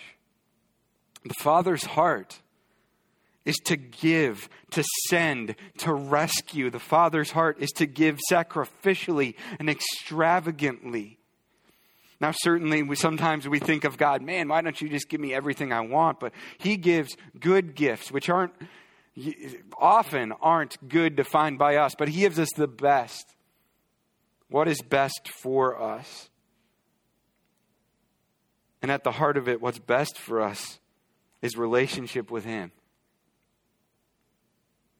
The 1.23 1.35
Father's 1.35 1.85
heart 1.85 2.41
is 3.45 3.55
to 3.65 3.77
give, 3.77 4.49
to 4.71 4.83
send, 5.07 5.55
to 5.77 5.93
rescue. 5.93 6.69
The 6.69 6.79
Father's 6.79 7.31
heart 7.31 7.57
is 7.61 7.69
to 7.77 7.85
give 7.85 8.17
sacrificially 8.29 9.35
and 9.57 9.69
extravagantly. 9.69 11.17
Now, 12.19 12.31
certainly, 12.31 12.83
we, 12.83 12.95
sometimes 12.95 13.47
we 13.47 13.59
think 13.59 13.83
of 13.83 13.97
God, 13.97 14.21
man, 14.21 14.47
why 14.47 14.61
don't 14.61 14.81
you 14.81 14.89
just 14.89 15.07
give 15.07 15.21
me 15.21 15.33
everything 15.33 15.71
I 15.71 15.81
want? 15.81 16.19
But 16.19 16.33
He 16.57 16.75
gives 16.75 17.15
good 17.39 17.75
gifts, 17.75 18.11
which 18.11 18.29
aren't 18.29 18.53
often 19.79 20.31
aren't 20.41 20.89
good 20.89 21.15
defined 21.15 21.57
by 21.57 21.77
us, 21.77 21.95
but 21.97 22.09
He 22.09 22.21
gives 22.21 22.39
us 22.39 22.49
the 22.55 22.67
best. 22.67 23.35
What 24.49 24.67
is 24.67 24.81
best 24.81 25.29
for 25.29 25.81
us? 25.81 26.29
And 28.81 28.91
at 28.91 29.03
the 29.03 29.11
heart 29.11 29.37
of 29.37 29.47
it, 29.47 29.61
what's 29.61 29.79
best 29.79 30.17
for 30.17 30.41
us 30.41 30.79
is 31.41 31.57
relationship 31.57 32.29
with 32.31 32.45
Him. 32.45 32.71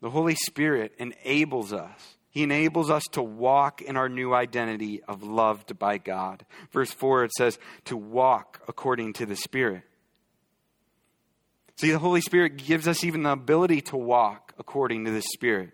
The 0.02 0.10
Holy 0.10 0.36
Spirit 0.36 0.94
enables 1.00 1.74
us. 1.74 2.18
He 2.30 2.44
enables 2.44 2.92
us 2.92 3.04
to 3.14 3.24
walk 3.24 3.82
in 3.82 3.98
our 3.98 4.10
new 4.10 4.34
identity 4.34 5.02
of 5.04 5.24
loved 5.24 5.80
by 5.80 5.98
God. 5.98 6.46
Verse 6.72 6.92
4, 6.92 7.26
it 7.26 7.32
says, 7.34 7.58
to 7.86 7.98
walk 7.98 8.62
according 8.68 9.14
to 9.14 9.26
the 9.26 9.36
Spirit. 9.36 9.84
See, 11.78 11.92
the 11.92 12.00
Holy 12.00 12.22
Spirit 12.22 12.58
gives 12.58 12.88
us 12.88 13.04
even 13.04 13.24
the 13.24 13.32
ability 13.32 13.82
to 13.82 13.98
walk 13.98 14.54
according 14.60 15.06
to 15.06 15.12
the 15.12 15.22
Spirit, 15.22 15.72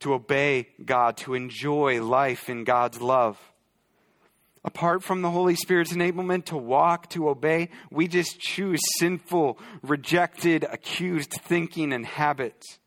to 0.00 0.14
obey 0.14 0.68
God, 0.84 1.16
to 1.18 1.34
enjoy 1.34 2.02
life 2.02 2.48
in 2.48 2.64
God's 2.64 3.00
love. 3.00 3.38
Apart 4.64 5.02
from 5.02 5.22
the 5.22 5.30
Holy 5.30 5.54
Spirit's 5.54 5.92
enablement 5.92 6.46
to 6.46 6.56
walk, 6.56 7.08
to 7.10 7.28
obey, 7.28 7.70
we 7.90 8.08
just 8.08 8.40
choose 8.40 8.80
sinful, 8.98 9.58
rejected, 9.82 10.64
accused 10.64 11.32
thinking 11.44 11.92
and 11.92 12.04
habits. 12.04 12.78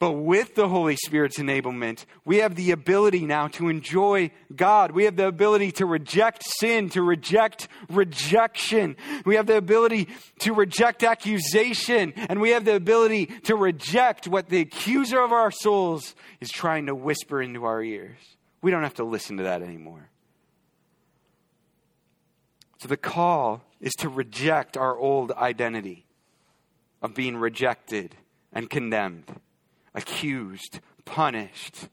But 0.00 0.12
with 0.12 0.54
the 0.54 0.68
Holy 0.68 0.94
Spirit's 0.94 1.38
enablement, 1.40 2.04
we 2.24 2.36
have 2.36 2.54
the 2.54 2.70
ability 2.70 3.26
now 3.26 3.48
to 3.48 3.68
enjoy 3.68 4.30
God. 4.54 4.92
We 4.92 5.04
have 5.04 5.16
the 5.16 5.26
ability 5.26 5.72
to 5.72 5.86
reject 5.86 6.44
sin, 6.44 6.88
to 6.90 7.02
reject 7.02 7.66
rejection. 7.90 8.96
We 9.26 9.34
have 9.34 9.46
the 9.46 9.56
ability 9.56 10.08
to 10.40 10.54
reject 10.54 11.02
accusation. 11.02 12.12
And 12.16 12.40
we 12.40 12.50
have 12.50 12.64
the 12.64 12.76
ability 12.76 13.26
to 13.44 13.56
reject 13.56 14.28
what 14.28 14.48
the 14.48 14.60
accuser 14.60 15.20
of 15.20 15.32
our 15.32 15.50
souls 15.50 16.14
is 16.40 16.50
trying 16.50 16.86
to 16.86 16.94
whisper 16.94 17.42
into 17.42 17.64
our 17.64 17.82
ears. 17.82 18.37
We 18.60 18.70
don't 18.70 18.82
have 18.82 18.94
to 18.94 19.04
listen 19.04 19.36
to 19.36 19.44
that 19.44 19.62
anymore. 19.62 20.08
So 22.78 22.88
the 22.88 22.96
call 22.96 23.62
is 23.80 23.92
to 23.98 24.08
reject 24.08 24.76
our 24.76 24.96
old 24.96 25.32
identity 25.32 26.06
of 27.02 27.14
being 27.14 27.36
rejected 27.36 28.16
and 28.52 28.68
condemned 28.68 29.40
accused, 29.94 30.80
punished, 31.04 31.88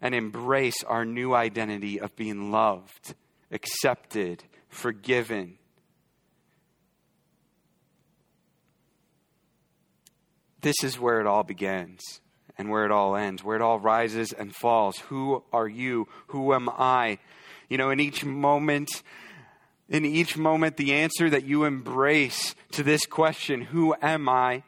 and 0.00 0.14
embrace 0.14 0.82
our 0.84 1.04
new 1.04 1.34
identity 1.34 1.98
of 1.98 2.14
being 2.14 2.50
loved, 2.50 3.14
accepted, 3.50 4.44
forgiven. 4.68 5.56
This 10.60 10.84
is 10.84 10.98
where 10.98 11.20
it 11.20 11.26
all 11.26 11.42
begins 11.42 12.20
and 12.58 12.68
where 12.68 12.84
it 12.84 12.90
all 12.90 13.16
ends, 13.16 13.42
where 13.44 13.56
it 13.56 13.62
all 13.62 13.78
rises 13.78 14.32
and 14.32 14.54
falls. 14.54 14.98
Who 15.08 15.44
are 15.52 15.68
you? 15.68 16.08
Who 16.28 16.52
am 16.52 16.68
I? 16.68 17.18
You 17.68 17.78
know, 17.78 17.90
in 17.90 18.00
each 18.00 18.24
moment, 18.24 19.02
in 19.88 20.04
each 20.04 20.36
moment, 20.36 20.76
the 20.76 20.92
answer 20.92 21.30
that 21.30 21.44
you 21.44 21.64
embrace 21.64 22.54
to 22.72 22.82
this 22.82 23.06
question, 23.06 23.62
who 23.62 23.94
am 24.02 24.28
I, 24.28 24.64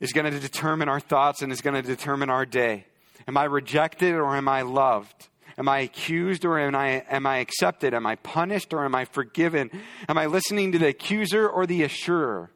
is 0.00 0.12
going 0.12 0.30
to 0.30 0.38
determine 0.38 0.88
our 0.88 1.00
thoughts 1.00 1.42
and 1.42 1.50
is 1.50 1.60
going 1.60 1.74
to 1.74 1.82
determine 1.82 2.30
our 2.30 2.46
day. 2.46 2.86
Am 3.26 3.36
I 3.36 3.44
rejected 3.44 4.14
or 4.14 4.36
am 4.36 4.48
I 4.48 4.62
loved? 4.62 5.28
Am 5.56 5.68
I 5.68 5.80
accused 5.80 6.44
or 6.44 6.58
am 6.58 6.74
I, 6.74 7.04
am 7.08 7.26
I 7.26 7.38
accepted? 7.38 7.94
Am 7.94 8.06
I 8.06 8.16
punished 8.16 8.72
or 8.74 8.84
am 8.84 8.94
I 8.94 9.04
forgiven? 9.04 9.70
Am 10.08 10.18
I 10.18 10.26
listening 10.26 10.72
to 10.72 10.78
the 10.78 10.88
accuser 10.88 11.48
or 11.48 11.66
the 11.66 11.82
assurer? 11.82 12.50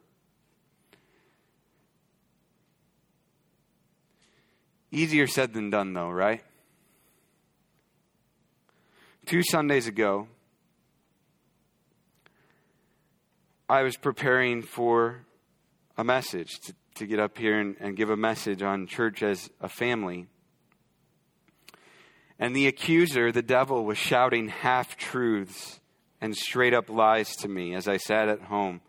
Easier 4.91 5.27
said 5.27 5.53
than 5.53 5.69
done, 5.69 5.93
though, 5.93 6.09
right? 6.09 6.43
Two 9.25 9.43
Sundays 9.43 9.87
ago, 9.87 10.27
I 13.67 13.83
was 13.83 13.97
preparing 13.97 14.63
for 14.63 15.25
a 15.97 16.03
message 16.03 16.59
to 16.61 16.73
to 16.99 17.07
get 17.07 17.19
up 17.19 17.37
here 17.37 17.59
and, 17.59 17.75
and 17.79 17.95
give 17.95 18.09
a 18.09 18.17
message 18.17 18.61
on 18.61 18.85
church 18.85 19.23
as 19.23 19.49
a 19.61 19.69
family. 19.69 20.27
And 22.37 22.55
the 22.55 22.67
accuser, 22.67 23.31
the 23.31 23.41
devil, 23.41 23.85
was 23.85 23.97
shouting 23.97 24.49
half 24.49 24.95
truths 24.97 25.79
and 26.21 26.35
straight 26.35 26.73
up 26.73 26.89
lies 26.89 27.35
to 27.37 27.47
me 27.47 27.73
as 27.73 27.87
I 27.87 27.97
sat 27.97 28.27
at 28.27 28.43
home 28.43 28.81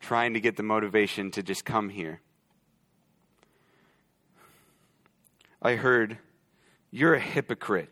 trying 0.00 0.34
to 0.34 0.40
get 0.40 0.56
the 0.56 0.62
motivation 0.62 1.30
to 1.30 1.42
just 1.42 1.64
come 1.64 1.90
here. 1.90 2.20
I 5.62 5.76
heard, 5.76 6.18
You're 6.90 7.14
a 7.14 7.20
hypocrite. 7.20 7.88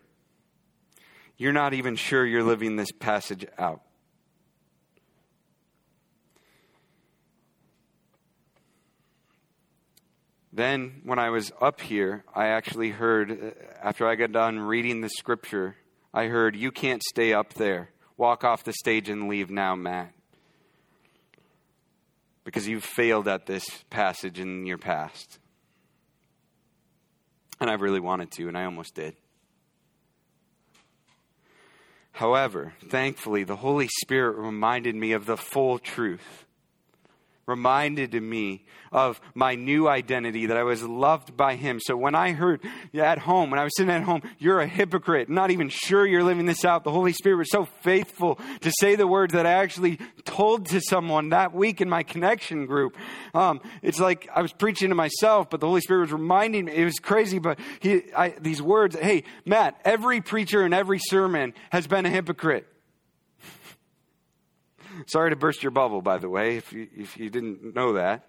You're 1.37 1.53
not 1.53 1.73
even 1.73 1.97
sure 1.97 2.27
you're 2.27 2.43
living 2.43 2.77
this 2.77 2.93
passage 2.93 3.47
out. 3.59 3.81
Then, 10.53 11.01
when 11.05 11.21
I 11.21 11.31
was 11.31 11.53
up 11.61 11.81
here, 11.81 12.25
I 12.35 12.49
actually 12.49 12.91
heard, 12.91 13.31
uh, 13.31 13.51
after 13.81 14.07
I 14.07 14.17
got 14.17 14.33
done 14.33 14.59
reading 14.59 15.01
the 15.01 15.09
scripture, 15.09 15.77
I 16.13 16.25
heard, 16.27 16.57
You 16.57 16.73
can't 16.73 17.03
stay 17.05 17.33
up 17.33 17.55
there. 17.55 17.91
Walk 18.17 18.43
off 18.43 18.65
the 18.65 18.73
stage 18.73 19.09
and 19.09 19.29
leave 19.29 19.49
now, 19.49 19.77
Matt. 19.77 20.13
Because 22.43 22.67
you've 22.67 22.85
failed 22.85 23.29
at 23.29 23.47
this 23.47 23.65
passage 23.91 24.41
in 24.41 24.67
your 24.67 24.77
past. 24.77 25.39
And 27.61 27.69
I 27.69 27.75
really 27.75 28.01
wanted 28.01 28.31
to, 28.33 28.49
and 28.49 28.57
I 28.57 28.65
almost 28.65 28.95
did. 28.95 29.15
However, 32.13 32.75
thankfully, 32.89 33.45
the 33.45 33.57
Holy 33.57 33.89
Spirit 33.89 34.37
reminded 34.37 34.95
me 34.95 35.13
of 35.13 35.27
the 35.27 35.37
full 35.37 35.79
truth 35.79 36.47
reminded 37.51 38.15
me 38.15 38.65
of 38.93 39.21
my 39.35 39.55
new 39.55 39.89
identity, 39.89 40.47
that 40.47 40.57
I 40.57 40.63
was 40.63 40.83
loved 40.83 41.37
by 41.37 41.57
Him. 41.57 41.79
So 41.81 41.97
when 41.97 42.15
I 42.15 42.33
heard 42.33 42.61
at 42.95 43.19
home, 43.19 43.51
when 43.51 43.61
I 43.61 43.65
was 43.65 43.73
sitting 43.77 43.93
at 43.93 44.03
home, 44.03 44.23
you're 44.39 44.61
a 44.61 44.67
hypocrite, 44.67 45.29
not 45.29 45.51
even 45.51 45.69
sure 45.69 46.07
you're 46.07 46.25
living 46.25 46.47
this 46.47 46.65
out, 46.65 46.83
the 46.85 46.91
Holy 46.91 47.13
Spirit 47.13 47.37
was 47.37 47.51
so 47.51 47.67
faithful 47.83 48.41
to 48.63 48.73
say 48.81 48.97
the 48.97 49.07
words 49.07 49.35
that 49.35 49.47
I 49.47 49.53
actually 49.53 49.99
told 50.25 50.67
to 50.67 50.81
someone 50.81 51.31
that 51.31 51.53
week 51.55 51.81
in 51.81 51.89
my 51.89 52.03
connection 52.03 52.67
group. 52.67 52.97
Um, 53.35 53.61
it's 53.83 54.01
like 54.01 54.29
I 54.35 54.43
was 54.43 54.53
preaching 54.53 54.89
to 54.89 54.95
myself, 54.95 55.51
but 55.51 55.61
the 55.61 55.67
Holy 55.67 55.81
Spirit 55.81 56.03
was 56.03 56.13
reminding 56.13 56.67
me. 56.67 56.73
It 56.73 56.85
was 56.85 56.99
crazy, 56.99 57.39
but 57.39 57.59
he, 57.81 58.03
I, 58.17 58.31
these 58.41 58.63
words, 58.63 58.97
hey, 58.97 59.25
Matt, 59.45 59.81
every 59.85 60.21
preacher 60.21 60.65
in 60.65 60.73
every 60.73 60.99
sermon 60.99 61.55
has 61.71 61.87
been 61.87 62.07
a 62.07 62.11
hypocrite. 62.11 62.67
Sorry 65.07 65.31
to 65.31 65.37
burst 65.37 65.63
your 65.63 65.71
bubble, 65.71 66.03
by 66.03 66.19
the 66.19 66.29
way, 66.29 66.57
if 66.57 66.73
you, 66.73 66.89
if 66.97 67.17
you 67.17 67.31
didn't 67.31 67.75
know 67.75 67.95
that. 67.95 68.27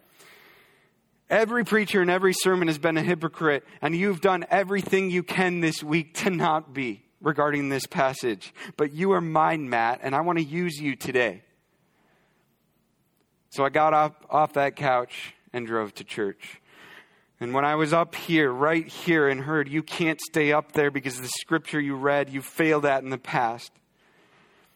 Every 1.29 1.63
preacher 1.63 2.01
in 2.01 2.09
every 2.09 2.33
sermon 2.33 2.67
has 2.67 2.77
been 2.77 2.97
a 2.97 3.01
hypocrite, 3.01 3.63
and 3.81 3.95
you've 3.95 4.19
done 4.19 4.45
everything 4.49 5.09
you 5.09 5.23
can 5.23 5.61
this 5.61 5.81
week 5.81 6.13
to 6.15 6.29
not 6.29 6.73
be 6.73 7.03
regarding 7.21 7.69
this 7.69 7.85
passage. 7.85 8.53
But 8.75 8.91
you 8.91 9.13
are 9.13 9.21
mine, 9.21 9.69
Matt, 9.69 10.01
and 10.03 10.13
I 10.13 10.21
want 10.21 10.39
to 10.39 10.43
use 10.43 10.77
you 10.79 10.95
today. 10.95 11.43
So 13.51 13.63
I 13.63 13.69
got 13.69 13.93
up 13.93 14.25
off 14.29 14.53
that 14.53 14.75
couch 14.75 15.33
and 15.53 15.67
drove 15.67 15.93
to 15.95 16.03
church. 16.03 16.61
And 17.39 17.53
when 17.53 17.65
I 17.65 17.75
was 17.75 17.91
up 17.91 18.13
here, 18.13 18.51
right 18.51 18.87
here, 18.87 19.27
and 19.27 19.41
heard, 19.41 19.67
you 19.67 19.81
can't 19.81 20.21
stay 20.21 20.51
up 20.51 20.73
there 20.73 20.91
because 20.91 21.19
the 21.19 21.27
scripture 21.27 21.79
you 21.79 21.95
read, 21.95 22.29
you 22.29 22.41
failed 22.41 22.85
at 22.85 23.03
in 23.03 23.09
the 23.09 23.17
past, 23.17 23.71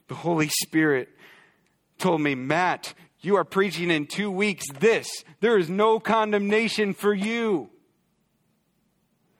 the 0.08 0.16
Holy 0.16 0.50
Spirit 0.50 1.10
told 1.98 2.22
me, 2.22 2.36
Matt, 2.36 2.94
you 3.22 3.36
are 3.38 3.44
preaching 3.44 3.90
in 3.90 4.08
two 4.08 4.30
weeks 4.30 4.66
this. 4.80 5.08
There 5.40 5.58
is 5.58 5.70
no 5.70 6.00
condemnation 6.00 6.94
for 6.94 7.14
you. 7.14 7.70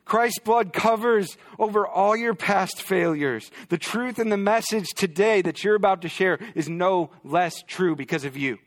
Christ's 0.06 0.40
blood 0.40 0.72
covers 0.72 1.36
over 1.58 1.86
all 1.86 2.16
your 2.16 2.36
past 2.36 2.82
failures. 2.82 3.50
The 3.70 3.78
truth 3.78 4.20
and 4.20 4.32
the 4.32 4.38
message 4.38 4.88
today 4.96 5.42
that 5.42 5.64
you're 5.64 5.76
about 5.76 6.04
to 6.04 6.10
share 6.10 6.40
is 6.54 6.70
no 6.70 7.10
less 7.24 7.64
true 7.64 7.96
because 7.96 8.24
of 8.24 8.38
you. 8.38 8.60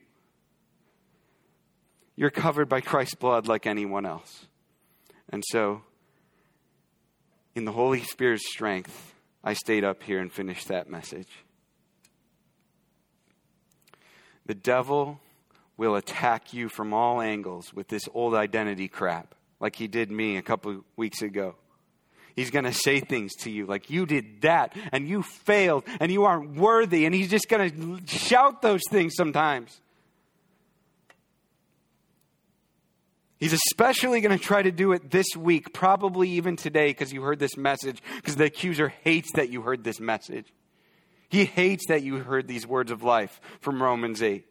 You're 2.17 2.31
covered 2.31 2.69
by 2.69 2.81
Christ's 2.81 3.15
blood 3.15 3.47
like 3.47 3.67
anyone 3.67 4.05
else. 4.05 4.47
And 5.31 5.45
so, 5.47 5.83
in 7.55 7.65
the 7.65 7.73
Holy 7.73 8.03
Spirit's 8.03 8.51
strength, 8.51 9.15
I 9.45 9.55
stayed 9.55 9.85
up 9.85 10.03
here 10.03 10.19
and 10.19 10.33
finished 10.33 10.67
that 10.69 10.91
message. 10.91 11.29
The 14.49 14.55
devil 14.55 15.21
will 15.77 15.95
attack 15.95 16.53
you 16.53 16.69
from 16.69 16.93
all 16.93 17.21
angles 17.21 17.73
with 17.73 17.89
this 17.89 18.09
old 18.15 18.35
identity 18.35 18.89
crap, 18.89 19.35
like 19.61 19.77
he 19.77 19.87
did 19.87 20.11
me 20.11 20.39
a 20.39 20.43
couple 20.43 20.85
weeks 20.97 21.23
ago. 21.23 21.55
He's 22.35 22.51
going 22.51 22.65
to 22.65 22.73
say 22.73 23.01
things 23.01 23.35
to 23.43 23.51
you 23.51 23.67
like, 23.67 23.91
you 23.91 24.07
did 24.07 24.43
that, 24.43 24.75
and 24.91 25.07
you 25.07 25.23
failed, 25.23 25.85
and 26.01 26.11
you 26.11 26.25
aren't 26.25 26.57
worthy, 26.57 27.05
and 27.05 27.15
he's 27.15 27.29
just 27.29 27.49
going 27.49 28.01
to 28.01 28.17
shout 28.17 28.63
those 28.63 28.81
things 28.91 29.15
sometimes. 29.17 29.81
He's 33.39 33.53
especially 33.53 34.21
going 34.21 34.37
to 34.37 34.43
try 34.43 34.63
to 34.63 34.73
do 34.73 34.93
it 34.93 35.11
this 35.11 35.27
week, 35.37 35.75
probably 35.75 36.31
even 36.31 36.57
today, 36.57 36.89
because 36.89 37.13
you 37.13 37.23
heard 37.23 37.39
this 37.39 37.57
message, 37.57 38.03
because 38.17 38.37
the 38.37 38.45
accuser 38.45 38.89
hates 39.05 39.31
that 39.35 39.51
you 39.51 39.63
heard 39.63 39.85
this 39.85 40.01
message. 40.01 40.47
He 41.29 41.45
hates 41.45 41.87
that 41.89 42.03
you 42.03 42.19
heard 42.19 42.49
these 42.49 42.67
words 42.67 42.91
of 42.91 43.03
life 43.03 43.41
from 43.61 43.83
Romans 43.83 44.23
8. 44.23 44.45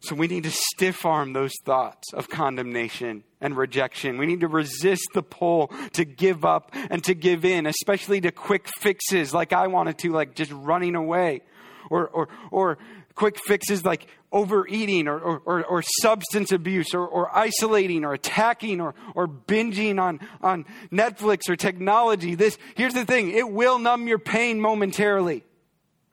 So 0.00 0.14
we 0.14 0.28
need 0.28 0.44
to 0.44 0.50
stiff 0.50 1.04
arm 1.04 1.32
those 1.32 1.54
thoughts 1.64 2.12
of 2.12 2.28
condemnation 2.28 3.24
and 3.40 3.56
rejection. 3.56 4.16
We 4.16 4.26
need 4.26 4.40
to 4.40 4.48
resist 4.48 5.08
the 5.12 5.22
pull 5.22 5.72
to 5.94 6.04
give 6.04 6.44
up 6.44 6.70
and 6.72 7.02
to 7.04 7.14
give 7.14 7.44
in, 7.44 7.66
especially 7.66 8.20
to 8.20 8.30
quick 8.30 8.68
fixes 8.78 9.34
like 9.34 9.52
I 9.52 9.66
wanted 9.66 9.98
to, 9.98 10.12
like 10.12 10.34
just 10.36 10.52
running 10.52 10.94
away. 10.94 11.42
Or, 11.90 12.08
or, 12.08 12.28
or 12.50 12.78
quick 13.14 13.38
fixes 13.38 13.84
like 13.84 14.06
overeating 14.30 15.08
or, 15.08 15.18
or, 15.18 15.42
or, 15.44 15.64
or 15.64 15.82
substance 16.00 16.52
abuse 16.52 16.94
or, 16.94 17.06
or, 17.06 17.36
isolating 17.36 18.04
or 18.04 18.12
attacking 18.12 18.80
or, 18.80 18.94
or 19.14 19.26
binging 19.26 20.00
on, 20.00 20.20
on 20.42 20.64
Netflix 20.92 21.48
or 21.48 21.56
technology. 21.56 22.34
This, 22.34 22.58
here's 22.76 22.94
the 22.94 23.04
thing 23.04 23.30
it 23.30 23.50
will 23.50 23.78
numb 23.78 24.06
your 24.06 24.18
pain 24.18 24.60
momentarily. 24.60 25.44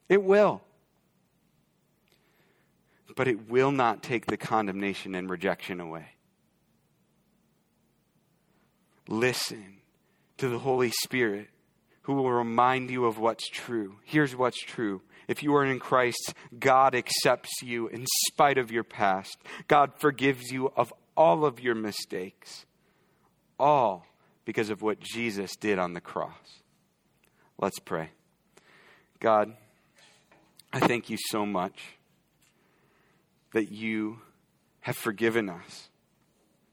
It 0.10 0.24
will. 0.24 0.62
But 3.16 3.28
it 3.28 3.50
will 3.50 3.72
not 3.72 4.04
take 4.04 4.26
the 4.26 4.38
condemnation 4.38 5.16
and 5.16 5.30
rejection 5.30 5.80
away. 5.80 6.08
Listen 9.08 9.78
to 10.38 10.50
the 10.50 10.60
Holy 10.60 10.92
Spirit 10.92 11.50
who 12.04 12.14
will 12.14 12.32
remind 12.32 12.92
you 12.92 13.06
of 13.06 13.18
what's 13.18 13.48
true. 13.50 13.96
Here's 14.04 14.36
what's 14.36 14.62
true 14.62 15.02
if 15.28 15.44
you 15.44 15.56
are 15.56 15.66
in 15.66 15.80
Christ, 15.80 16.34
God 16.58 16.96
accepts 16.96 17.62
you 17.62 17.88
in 17.88 18.06
spite 18.28 18.58
of 18.58 18.72
your 18.72 18.84
past. 18.84 19.38
God 19.68 19.92
forgives 19.98 20.52
you 20.52 20.72
of 20.76 20.94
all 21.16 21.46
of 21.46 21.60
your 21.60 21.76
mistakes, 21.76 22.66
all 23.60 24.06
because 24.46 24.70
of 24.70 24.82
what 24.82 25.00
Jesus 25.00 25.56
did 25.56 25.80
on 25.80 25.94
the 25.94 26.02
cross. 26.02 26.62
Let's 27.58 27.80
pray. 27.80 28.10
God, 29.20 29.54
I 30.72 30.80
thank 30.80 31.10
you 31.10 31.18
so 31.18 31.46
much 31.46 31.82
that 33.54 33.72
you 33.72 34.20
have 34.82 34.98
forgiven 34.98 35.50
us. 35.50 35.90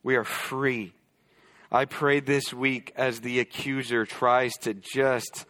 We 0.02 0.16
are 0.16 0.24
free. 0.24 0.92
I 1.70 1.84
pray 1.84 2.20
this 2.20 2.52
week 2.52 2.92
as 2.96 3.20
the 3.20 3.38
accuser 3.40 4.04
tries 4.04 4.52
to 4.62 4.74
just 4.74 5.46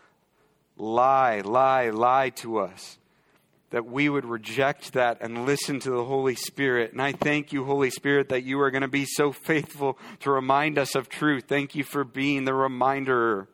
lie, 0.83 1.41
lie, 1.41 1.91
lie 1.91 2.31
to 2.31 2.59
us, 2.59 2.99
that 3.71 3.87
we 3.87 4.09
would 4.09 4.25
reject 4.25 4.93
that 4.95 5.19
and 5.21 5.47
listen 5.47 5.79
to 5.81 5.91
the 5.91 6.05
Holy 6.05 6.35
Spirit. 6.35 6.93
And 6.93 7.01
I 7.01 7.13
thank 7.13 7.53
you, 7.53 7.65
Holy 7.65 7.91
Spirit, 7.91 8.29
that 8.31 8.43
you 8.43 8.61
are 8.61 8.71
going 8.71 8.83
to 8.83 8.89
be 8.89 9.07
so 9.07 9.33
faithful 9.33 9.97
to 10.21 10.31
remind 10.31 10.79
us 10.79 10.95
of 10.95 11.09
truth. 11.09 11.45
Thank 11.47 11.75
you 11.75 11.85
for 11.85 12.05
being 12.05 12.45
the 12.45 12.53
reminder. 12.53 13.49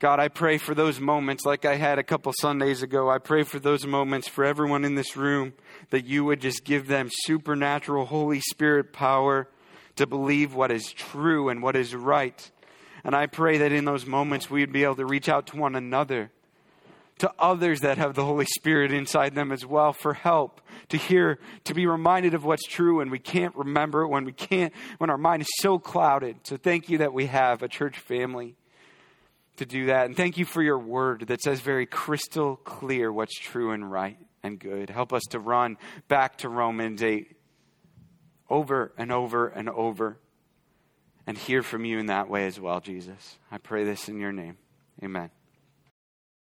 God, 0.00 0.20
I 0.20 0.28
pray 0.28 0.58
for 0.58 0.74
those 0.74 1.00
moments 1.00 1.44
like 1.44 1.64
I 1.64 1.74
had 1.74 1.98
a 1.98 2.04
couple 2.04 2.32
Sundays 2.40 2.82
ago. 2.82 3.10
I 3.10 3.18
pray 3.18 3.42
for 3.42 3.58
those 3.58 3.84
moments 3.84 4.26
for 4.28 4.44
everyone 4.44 4.84
in 4.84 4.94
this 4.94 5.16
room 5.16 5.52
that 5.90 6.06
you 6.06 6.24
would 6.24 6.40
just 6.40 6.64
give 6.64 6.86
them 6.86 7.10
supernatural 7.12 8.06
Holy 8.06 8.40
Spirit 8.40 8.92
power 8.92 9.48
to 9.98 10.06
believe 10.06 10.54
what 10.54 10.70
is 10.70 10.92
true 10.92 11.48
and 11.48 11.62
what 11.62 11.76
is 11.76 11.94
right. 11.94 12.50
And 13.04 13.14
I 13.14 13.26
pray 13.26 13.58
that 13.58 13.72
in 13.72 13.84
those 13.84 14.06
moments 14.06 14.50
we'd 14.50 14.72
be 14.72 14.84
able 14.84 14.96
to 14.96 15.06
reach 15.06 15.28
out 15.28 15.48
to 15.48 15.56
one 15.56 15.74
another, 15.74 16.30
to 17.18 17.32
others 17.38 17.80
that 17.80 17.98
have 17.98 18.14
the 18.14 18.24
Holy 18.24 18.46
Spirit 18.46 18.92
inside 18.92 19.34
them 19.34 19.52
as 19.52 19.66
well 19.66 19.92
for 19.92 20.14
help, 20.14 20.60
to 20.88 20.96
hear, 20.96 21.38
to 21.64 21.74
be 21.74 21.86
reminded 21.86 22.34
of 22.34 22.44
what's 22.44 22.64
true 22.64 22.98
when 22.98 23.10
we 23.10 23.18
can't 23.18 23.54
remember 23.56 24.06
when 24.06 24.24
we 24.24 24.32
can't, 24.32 24.72
when 24.98 25.10
our 25.10 25.18
mind 25.18 25.42
is 25.42 25.48
so 25.58 25.78
clouded. 25.78 26.36
So 26.44 26.56
thank 26.56 26.88
you 26.88 26.98
that 26.98 27.12
we 27.12 27.26
have 27.26 27.62
a 27.62 27.68
church 27.68 27.98
family 27.98 28.56
to 29.56 29.66
do 29.66 29.86
that. 29.86 30.06
And 30.06 30.16
thank 30.16 30.38
you 30.38 30.44
for 30.44 30.62
your 30.62 30.78
word 30.78 31.26
that 31.26 31.42
says 31.42 31.60
very 31.60 31.86
crystal 31.86 32.56
clear 32.56 33.12
what's 33.12 33.36
true 33.38 33.72
and 33.72 33.90
right 33.90 34.18
and 34.44 34.60
good. 34.60 34.90
Help 34.90 35.12
us 35.12 35.24
to 35.30 35.40
run 35.40 35.76
back 36.06 36.38
to 36.38 36.48
Romans 36.48 37.02
8 37.02 37.37
over 38.48 38.92
and 38.96 39.12
over 39.12 39.48
and 39.48 39.68
over 39.68 40.18
and 41.26 41.36
hear 41.36 41.62
from 41.62 41.84
you 41.84 41.98
in 41.98 42.06
that 42.06 42.28
way 42.28 42.46
as 42.46 42.58
well, 42.58 42.80
Jesus. 42.80 43.36
I 43.50 43.58
pray 43.58 43.84
this 43.84 44.08
in 44.08 44.18
your 44.18 44.32
name. 44.32 44.56
Amen. 45.02 45.30